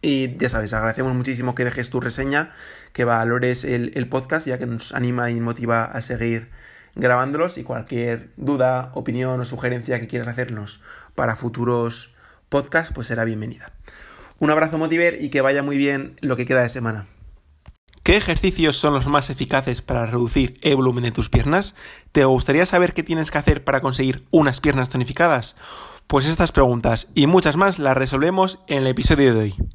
Y 0.00 0.34
ya 0.38 0.48
sabes, 0.48 0.72
agradecemos 0.72 1.14
muchísimo 1.14 1.54
que 1.54 1.66
dejes 1.66 1.90
tu 1.90 2.00
reseña, 2.00 2.52
que 2.94 3.04
valores 3.04 3.64
el, 3.64 3.92
el 3.96 4.08
podcast, 4.08 4.46
ya 4.46 4.56
que 4.56 4.64
nos 4.64 4.94
anima 4.94 5.30
y 5.30 5.38
motiva 5.40 5.84
a 5.84 6.00
seguir 6.00 6.48
grabándolos 6.96 7.58
y 7.58 7.64
cualquier 7.64 8.30
duda, 8.36 8.90
opinión 8.94 9.40
o 9.40 9.44
sugerencia 9.44 10.00
que 10.00 10.06
quieras 10.06 10.28
hacernos 10.28 10.80
para 11.14 11.36
futuros 11.36 12.14
podcasts, 12.48 12.92
pues 12.94 13.06
será 13.06 13.24
bienvenida. 13.24 13.72
Un 14.38 14.50
abrazo 14.50 14.78
Motiver 14.78 15.22
y 15.22 15.30
que 15.30 15.40
vaya 15.40 15.62
muy 15.62 15.76
bien 15.76 16.16
lo 16.20 16.36
que 16.36 16.44
queda 16.44 16.62
de 16.62 16.68
semana. 16.68 17.06
¿Qué 18.02 18.16
ejercicios 18.16 18.76
son 18.76 18.92
los 18.92 19.06
más 19.06 19.30
eficaces 19.30 19.80
para 19.80 20.04
reducir 20.04 20.58
el 20.60 20.76
volumen 20.76 21.04
de 21.04 21.10
tus 21.10 21.30
piernas? 21.30 21.74
¿Te 22.12 22.24
gustaría 22.26 22.66
saber 22.66 22.92
qué 22.92 23.02
tienes 23.02 23.30
que 23.30 23.38
hacer 23.38 23.64
para 23.64 23.80
conseguir 23.80 24.26
unas 24.30 24.60
piernas 24.60 24.90
tonificadas? 24.90 25.56
Pues 26.06 26.26
estas 26.26 26.52
preguntas 26.52 27.08
y 27.14 27.26
muchas 27.26 27.56
más 27.56 27.78
las 27.78 27.96
resolvemos 27.96 28.60
en 28.66 28.82
el 28.82 28.88
episodio 28.88 29.32
de 29.32 29.40
hoy. 29.40 29.73